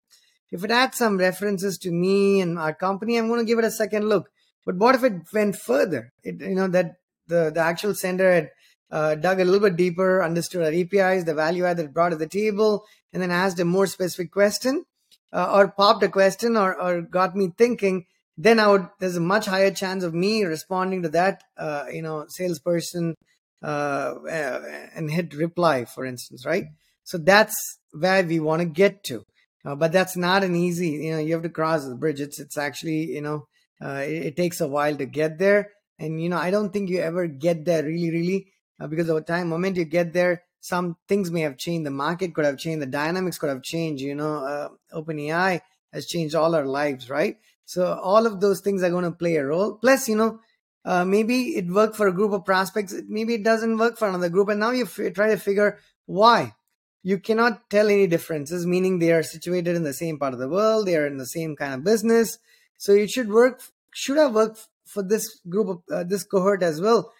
If 0.51 0.63
it 0.63 0.71
had 0.71 0.95
some 0.95 1.17
references 1.17 1.77
to 1.79 1.91
me 1.91 2.41
and 2.41 2.57
our 2.57 2.73
company, 2.73 3.17
I'm 3.17 3.27
going 3.27 3.39
to 3.39 3.45
give 3.45 3.59
it 3.59 3.65
a 3.65 3.71
second 3.71 4.09
look. 4.09 4.31
But 4.65 4.77
what 4.77 4.95
if 4.95 5.03
it 5.03 5.13
went 5.31 5.57
further? 5.57 6.11
It, 6.23 6.41
you 6.41 6.55
know, 6.55 6.67
that 6.69 6.95
the, 7.29 7.51
the 7.53 7.61
actual 7.61 7.95
sender 7.95 8.31
had 8.31 8.49
uh, 8.91 9.15
dug 9.15 9.39
a 9.39 9.45
little 9.45 9.59
bit 9.59 9.77
deeper, 9.77 10.23
understood 10.23 10.63
our 10.63 10.73
APIs, 10.73 11.23
the 11.23 11.33
value 11.33 11.65
add 11.65 11.77
that 11.77 11.93
brought 11.93 12.09
to 12.09 12.15
the 12.15 12.27
table, 12.27 12.83
and 13.13 13.21
then 13.21 13.31
asked 13.31 13.59
a 13.59 13.65
more 13.65 13.87
specific 13.87 14.31
question 14.31 14.83
uh, 15.31 15.51
or 15.53 15.67
popped 15.69 16.03
a 16.03 16.09
question 16.09 16.57
or, 16.57 16.79
or 16.79 17.01
got 17.01 17.35
me 17.35 17.51
thinking, 17.57 18.05
then 18.37 18.59
I 18.59 18.67
would, 18.67 18.87
there's 18.99 19.17
a 19.17 19.21
much 19.21 19.45
higher 19.45 19.71
chance 19.71 20.03
of 20.03 20.13
me 20.13 20.43
responding 20.43 21.03
to 21.03 21.09
that, 21.09 21.43
uh, 21.57 21.85
you 21.91 22.01
know, 22.01 22.25
salesperson 22.29 23.15
uh, 23.61 24.15
and 24.29 25.11
hit 25.11 25.33
reply, 25.33 25.85
for 25.85 26.05
instance, 26.05 26.45
right? 26.45 26.65
So 27.03 27.17
that's 27.17 27.55
where 27.91 28.23
we 28.23 28.39
want 28.39 28.61
to 28.61 28.65
get 28.65 29.03
to. 29.05 29.23
Uh, 29.65 29.75
but 29.75 29.91
that's 29.91 30.15
not 30.15 30.43
an 30.43 30.55
easy, 30.55 30.89
you 30.89 31.11
know, 31.11 31.19
you 31.19 31.33
have 31.33 31.43
to 31.43 31.49
cross 31.49 31.85
the 31.85 31.95
bridge. 31.95 32.21
It's, 32.21 32.39
it's 32.39 32.57
actually, 32.57 33.13
you 33.13 33.21
know, 33.21 33.47
uh, 33.81 34.03
it, 34.05 34.27
it, 34.27 34.37
takes 34.37 34.61
a 34.61 34.67
while 34.67 34.95
to 34.95 35.05
get 35.05 35.37
there. 35.37 35.71
And, 35.99 36.21
you 36.21 36.29
know, 36.29 36.37
I 36.37 36.49
don't 36.49 36.71
think 36.71 36.89
you 36.89 36.99
ever 36.99 37.27
get 37.27 37.65
there 37.65 37.83
really, 37.83 38.09
really, 38.09 38.47
uh, 38.79 38.87
because 38.87 39.09
over 39.09 39.21
time, 39.21 39.49
moment 39.49 39.75
you 39.75 39.85
get 39.85 40.13
there, 40.13 40.43
some 40.61 40.97
things 41.07 41.29
may 41.31 41.41
have 41.41 41.57
changed. 41.57 41.85
The 41.85 41.91
market 41.91 42.33
could 42.33 42.45
have 42.45 42.57
changed. 42.57 42.81
The 42.81 42.87
dynamics 42.87 43.37
could 43.37 43.49
have 43.49 43.63
changed. 43.63 44.01
You 44.01 44.15
know, 44.15 44.45
uh, 44.45 44.69
OpenAI 44.93 45.61
has 45.93 46.05
changed 46.05 46.35
all 46.35 46.55
our 46.55 46.65
lives, 46.65 47.09
right? 47.09 47.37
So 47.65 47.93
all 47.93 48.25
of 48.25 48.41
those 48.41 48.61
things 48.61 48.81
are 48.83 48.89
going 48.89 49.03
to 49.03 49.11
play 49.11 49.35
a 49.35 49.45
role. 49.45 49.73
Plus, 49.75 50.09
you 50.09 50.15
know, 50.15 50.39
uh, 50.85 51.05
maybe 51.05 51.49
it 51.55 51.67
worked 51.67 51.95
for 51.95 52.07
a 52.07 52.13
group 52.13 52.31
of 52.31 52.45
prospects. 52.45 52.95
Maybe 53.07 53.35
it 53.35 53.43
doesn't 53.43 53.77
work 53.77 53.97
for 53.97 54.07
another 54.07 54.29
group. 54.29 54.49
And 54.49 54.59
now 54.59 54.71
you 54.71 54.85
f- 54.85 55.13
try 55.13 55.29
to 55.29 55.37
figure 55.37 55.79
why. 56.05 56.55
You 57.03 57.19
cannot 57.19 57.69
tell 57.69 57.87
any 57.87 58.07
differences, 58.07 58.65
meaning 58.65 58.99
they 58.99 59.11
are 59.11 59.23
situated 59.23 59.75
in 59.75 59.83
the 59.83 59.93
same 59.93 60.19
part 60.19 60.33
of 60.33 60.39
the 60.39 60.49
world. 60.49 60.87
They 60.87 60.97
are 60.97 61.07
in 61.07 61.17
the 61.17 61.25
same 61.25 61.55
kind 61.55 61.73
of 61.73 61.83
business. 61.83 62.39
So 62.77 62.93
it 62.93 63.09
should 63.09 63.29
work, 63.29 63.61
should 63.93 64.17
have 64.17 64.33
worked 64.33 64.67
for 64.89 65.03
this 65.03 65.39
group 65.47 65.67
of 65.67 65.79
uh, 65.91 66.03
this 66.03 66.23
cohort 66.23 66.63
as 66.63 66.81
well. 66.81 67.11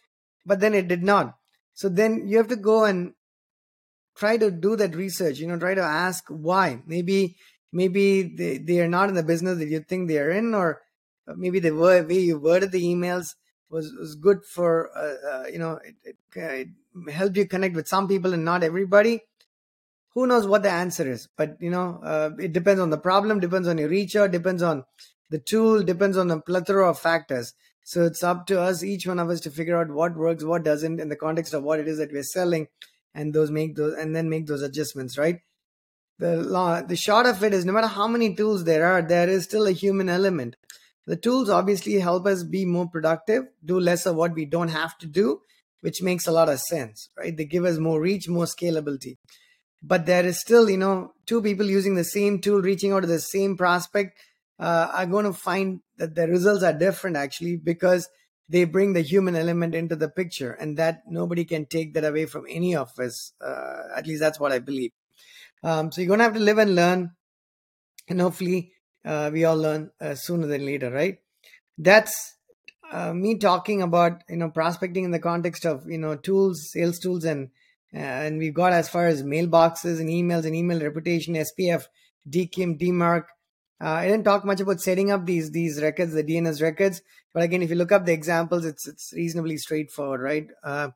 But 0.46 0.60
then 0.60 0.74
it 0.74 0.88
did 0.88 1.04
not. 1.04 1.36
So 1.74 1.90
then 1.90 2.28
you 2.28 2.38
have 2.38 2.48
to 2.50 2.56
go 2.56 2.84
and 2.84 3.14
try 4.20 4.36
to 4.38 4.52
do 4.52 4.76
that 4.76 4.96
research 4.96 5.40
you 5.40 5.48
know 5.48 5.58
try 5.58 5.74
to 5.74 5.82
ask 5.82 6.26
why 6.28 6.82
maybe 6.86 7.38
maybe 7.72 8.24
they, 8.24 8.58
they 8.58 8.80
are 8.82 8.88
not 8.88 9.10
in 9.10 9.16
the 9.16 9.24
business 9.24 9.58
that 9.58 9.70
you 9.70 9.80
think 9.80 10.08
they 10.08 10.20
are 10.20 10.32
in 10.32 10.54
or 10.54 10.82
maybe 11.38 11.60
the 11.60 11.72
way 11.72 12.04
you 12.14 12.38
worded 12.38 12.72
the 12.72 12.84
emails 12.84 13.36
was, 13.70 13.94
was 14.00 14.16
good 14.16 14.44
for 14.44 14.90
uh, 14.98 15.28
uh, 15.32 15.48
you 15.48 15.60
know 15.60 15.80
it, 15.86 15.96
it, 16.04 16.18
it, 16.36 16.68
helped 17.12 17.38
you 17.38 17.48
connect 17.48 17.76
with 17.76 17.88
some 17.88 18.08
people 18.08 18.34
and 18.34 18.44
not 18.44 18.64
everybody 18.64 19.22
who 20.16 20.26
knows 20.28 20.46
what 20.46 20.64
the 20.64 20.72
answer 20.72 21.10
is 21.10 21.30
but 21.38 21.56
you 21.62 21.70
know 21.70 22.02
uh, 22.04 22.32
it 22.40 22.52
depends 22.52 22.82
on 22.82 22.90
the 22.90 22.98
problem 22.98 23.40
depends 23.40 23.68
on 23.68 23.78
your 23.78 23.90
reach 23.90 24.16
out 24.16 24.32
depends 24.32 24.62
on 24.62 24.84
the 25.30 25.40
tool 25.40 25.84
depends 25.84 26.18
on 26.18 26.32
a 26.32 26.42
plethora 26.42 26.90
of 26.90 27.00
factors. 27.00 27.54
So 27.84 28.04
it's 28.04 28.24
up 28.24 28.46
to 28.48 28.62
us 28.62 28.84
each 28.84 29.08
one 29.08 29.20
of 29.20 29.30
us 29.30 29.40
to 29.42 29.52
figure 29.52 29.80
out 29.80 29.90
what 29.90 30.16
works 30.16 30.44
what 30.44 30.64
doesn't 30.64 31.00
in 31.00 31.10
the 31.10 31.16
context 31.16 31.54
of 31.54 31.64
what 31.64 31.80
it 31.80 31.88
is 31.88 31.98
that 31.98 32.12
we're 32.12 32.24
selling 32.24 32.68
and 33.16 33.34
those 33.34 33.50
make 33.50 33.76
those 33.76 33.96
and 33.98 34.16
then 34.16 34.30
make 34.30 34.46
those 34.48 34.62
adjustments 34.62 35.18
right? 35.18 35.40
The 36.20 36.38
law 36.38 36.82
the 36.82 36.96
short 36.96 37.26
of 37.26 37.44
it 37.44 37.54
is 37.54 37.66
no 37.66 37.74
matter 37.74 37.88
how 37.88 38.08
many 38.08 38.36
tools 38.36 38.64
there 38.64 38.86
are 38.86 39.02
there 39.02 39.30
is 39.30 39.46
still 39.46 39.66
a 39.66 39.72
human 39.72 40.10
element. 40.10 40.56
The 41.08 41.16
tools 41.16 41.50
obviously 41.50 42.00
help 42.00 42.28
us 42.28 42.44
be 42.44 42.66
more 42.66 42.88
productive 42.88 43.46
do 43.66 43.80
less 43.80 44.06
of 44.06 44.16
what 44.16 44.36
we 44.36 44.46
don't 44.46 44.68
have 44.68 44.98
to 45.00 45.08
do 45.08 45.42
which 45.82 46.04
makes 46.04 46.28
a 46.28 46.32
lot 46.32 46.50
of 46.50 46.60
sense 46.60 47.10
right? 47.18 47.36
They 47.36 47.46
give 47.46 47.66
us 47.66 47.80
more 47.80 48.00
reach 48.00 48.30
more 48.30 48.46
scalability. 48.46 49.18
But 49.82 50.06
there 50.06 50.26
is 50.26 50.40
still 50.40 50.70
you 50.70 50.78
know 50.78 51.14
two 51.26 51.42
people 51.42 51.66
using 51.66 51.96
the 51.96 52.04
same 52.04 52.40
tool 52.40 52.62
reaching 52.62 52.92
out 52.92 53.00
to 53.00 53.08
the 53.08 53.20
same 53.20 53.58
prospect 53.58 54.20
uh, 54.60 54.90
are 54.94 55.06
going 55.06 55.26
to 55.26 55.34
find 55.34 55.82
that 55.98 56.16
the 56.16 56.28
results 56.28 56.64
are 56.64 56.74
different 56.74 57.16
actually 57.16 57.56
because 57.56 58.10
they 58.48 58.64
bring 58.66 58.94
the 58.94 59.02
human 59.02 59.36
element 59.36 59.76
into 59.76 59.96
the 59.96 60.10
picture 60.10 60.52
and 60.52 60.78
that 60.78 61.04
nobody 61.08 61.46
can 61.46 61.66
take 61.66 61.94
that 61.94 62.04
away 62.04 62.26
from 62.26 62.46
any 62.50 62.76
of 62.76 62.90
us. 63.00 63.34
Uh, 63.40 63.84
at 63.96 64.08
least 64.08 64.20
that's 64.20 64.40
what 64.40 64.52
i 64.52 64.60
believe. 64.60 64.92
Um, 65.64 65.92
so 65.92 66.02
you're 66.02 66.08
going 66.08 66.20
to 66.20 66.24
have 66.24 66.34
to 66.34 66.40
live 66.40 66.58
and 66.58 66.76
learn 66.76 67.12
and 68.08 68.22
hopefully 68.22 68.74
uh, 69.06 69.30
we 69.32 69.46
all 69.46 69.58
learn 69.58 69.92
uh, 70.02 70.16
sooner 70.16 70.48
than 70.48 70.66
later 70.66 70.92
right? 70.92 71.20
That's 71.78 72.36
uh, 72.92 73.14
me 73.14 73.38
talking 73.38 73.82
about 73.82 74.24
you 74.30 74.38
know 74.38 74.50
prospecting 74.50 75.06
in 75.06 75.12
the 75.12 75.20
context 75.20 75.66
of 75.66 75.88
you 75.88 75.98
know 75.98 76.16
tools 76.16 76.72
sales 76.72 77.00
tools 77.00 77.24
and 77.24 77.50
and 77.94 78.38
we've 78.40 78.54
got 78.54 78.74
as 78.74 78.90
far 78.90 79.08
as 79.08 79.24
mailboxes 79.24 80.00
and 80.00 80.10
emails 80.10 80.46
and 80.46 80.56
email 80.56 80.80
reputation 80.80 81.36
spf 81.36 81.84
dkim 82.30 82.80
dmarc 82.80 83.26
uh, 83.82 83.90
I 83.90 84.08
didn't 84.08 84.26
talk 84.26 84.44
much 84.44 84.60
about 84.60 84.82
setting 84.82 85.12
up 85.12 85.26
these 85.26 85.52
these 85.52 85.82
records, 85.82 86.14
the 86.14 86.24
DNS 86.24 86.62
records, 86.62 87.02
but 87.34 87.44
again, 87.44 87.62
if 87.62 87.70
you 87.70 87.76
look 87.76 87.92
up 87.92 88.06
the 88.06 88.14
examples, 88.14 88.66
it's 88.66 88.88
it's 88.88 89.14
reasonably 89.14 89.58
straightforward, 89.58 90.22
right? 90.22 90.48
Uh, 90.64 90.90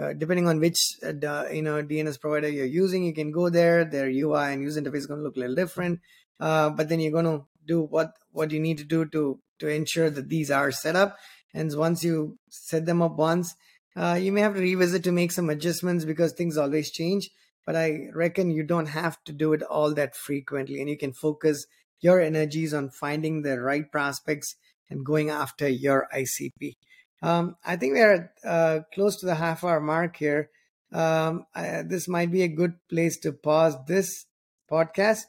uh, 0.00 0.14
depending 0.14 0.48
on 0.48 0.58
which 0.58 0.96
uh, 1.04 1.46
you 1.48 1.62
know 1.62 1.82
DNS 1.82 2.20
provider 2.20 2.48
you're 2.48 2.64
using, 2.64 3.04
you 3.04 3.12
can 3.12 3.30
go 3.30 3.50
there. 3.50 3.84
Their 3.84 4.08
UI 4.08 4.52
and 4.52 4.62
user 4.62 4.80
interface 4.80 5.04
is 5.04 5.06
going 5.06 5.20
to 5.20 5.24
look 5.24 5.36
a 5.36 5.40
little 5.40 5.54
different, 5.54 6.00
uh, 6.40 6.70
but 6.70 6.88
then 6.88 7.00
you're 7.00 7.12
going 7.12 7.26
to 7.26 7.44
do 7.66 7.82
what 7.82 8.12
what 8.30 8.50
you 8.50 8.60
need 8.60 8.78
to 8.78 8.84
do 8.84 9.04
to 9.06 9.40
to 9.58 9.68
ensure 9.68 10.08
that 10.08 10.28
these 10.28 10.50
are 10.50 10.70
set 10.70 10.96
up. 10.96 11.16
And 11.54 11.70
once 11.76 12.02
you 12.02 12.38
set 12.48 12.86
them 12.86 13.02
up 13.02 13.16
once, 13.16 13.54
uh, 13.94 14.18
you 14.18 14.32
may 14.32 14.40
have 14.40 14.54
to 14.54 14.60
revisit 14.60 15.04
to 15.04 15.12
make 15.12 15.32
some 15.32 15.50
adjustments 15.50 16.06
because 16.06 16.32
things 16.32 16.56
always 16.56 16.90
change. 16.90 17.28
But 17.66 17.76
I 17.76 18.08
reckon 18.14 18.50
you 18.50 18.64
don't 18.64 18.86
have 18.86 19.22
to 19.24 19.32
do 19.32 19.52
it 19.52 19.62
all 19.62 19.92
that 19.94 20.16
frequently, 20.16 20.80
and 20.80 20.88
you 20.88 20.96
can 20.96 21.12
focus 21.12 21.66
your 22.02 22.20
energies 22.20 22.74
on 22.74 22.90
finding 22.90 23.40
the 23.40 23.58
right 23.58 23.90
prospects 23.90 24.56
and 24.90 25.06
going 25.06 25.30
after 25.30 25.66
your 25.66 26.08
ICP. 26.14 26.76
Um, 27.22 27.56
I 27.64 27.76
think 27.76 27.94
we 27.94 28.00
are 28.00 28.32
uh, 28.44 28.80
close 28.92 29.16
to 29.20 29.26
the 29.26 29.36
half 29.36 29.64
hour 29.64 29.80
mark 29.80 30.16
here. 30.16 30.50
Um, 30.92 31.46
I, 31.54 31.82
this 31.82 32.06
might 32.06 32.30
be 32.30 32.42
a 32.42 32.48
good 32.48 32.74
place 32.90 33.18
to 33.20 33.32
pause 33.32 33.76
this 33.86 34.26
podcast 34.70 35.22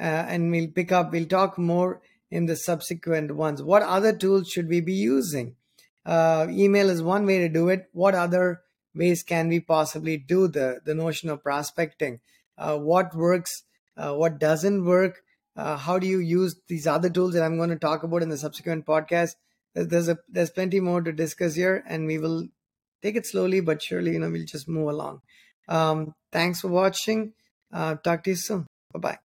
uh, 0.00 0.26
and 0.28 0.50
we'll 0.50 0.70
pick 0.70 0.90
up, 0.90 1.12
we'll 1.12 1.26
talk 1.26 1.58
more 1.58 2.00
in 2.30 2.46
the 2.46 2.56
subsequent 2.56 3.34
ones. 3.34 3.62
What 3.62 3.82
other 3.82 4.16
tools 4.16 4.48
should 4.48 4.68
we 4.68 4.80
be 4.80 4.94
using? 4.94 5.56
Uh, 6.04 6.46
email 6.50 6.88
is 6.88 7.02
one 7.02 7.26
way 7.26 7.38
to 7.38 7.48
do 7.48 7.68
it. 7.68 7.88
What 7.92 8.14
other 8.14 8.62
ways 8.94 9.22
can 9.22 9.48
we 9.48 9.60
possibly 9.60 10.16
do 10.16 10.48
the, 10.48 10.80
the 10.84 10.94
notion 10.94 11.28
of 11.28 11.42
prospecting? 11.42 12.20
Uh, 12.56 12.78
what 12.78 13.14
works? 13.14 13.64
Uh, 13.96 14.14
what 14.14 14.38
doesn't 14.38 14.84
work? 14.84 15.22
Uh, 15.58 15.76
how 15.76 15.98
do 15.98 16.06
you 16.06 16.20
use 16.20 16.56
these 16.68 16.86
other 16.86 17.10
tools 17.10 17.34
that 17.34 17.42
I'm 17.42 17.56
going 17.56 17.70
to 17.70 17.76
talk 17.76 18.04
about 18.04 18.22
in 18.22 18.28
the 18.28 18.38
subsequent 18.38 18.86
podcast. 18.86 19.34
There's 19.74 20.08
a 20.08 20.18
there's 20.28 20.50
plenty 20.50 20.80
more 20.80 21.02
to 21.02 21.12
discuss 21.12 21.54
here, 21.54 21.84
and 21.86 22.06
we 22.06 22.18
will 22.18 22.46
take 23.02 23.16
it 23.16 23.26
slowly 23.26 23.60
but 23.60 23.82
surely. 23.82 24.12
You 24.12 24.20
know, 24.20 24.30
we'll 24.30 24.46
just 24.46 24.68
move 24.68 24.88
along. 24.88 25.20
Um, 25.68 26.14
thanks 26.32 26.60
for 26.60 26.68
watching. 26.68 27.32
Uh, 27.72 27.96
talk 27.96 28.24
to 28.24 28.30
you 28.30 28.36
soon. 28.36 28.66
Bye 28.94 29.00
bye. 29.00 29.27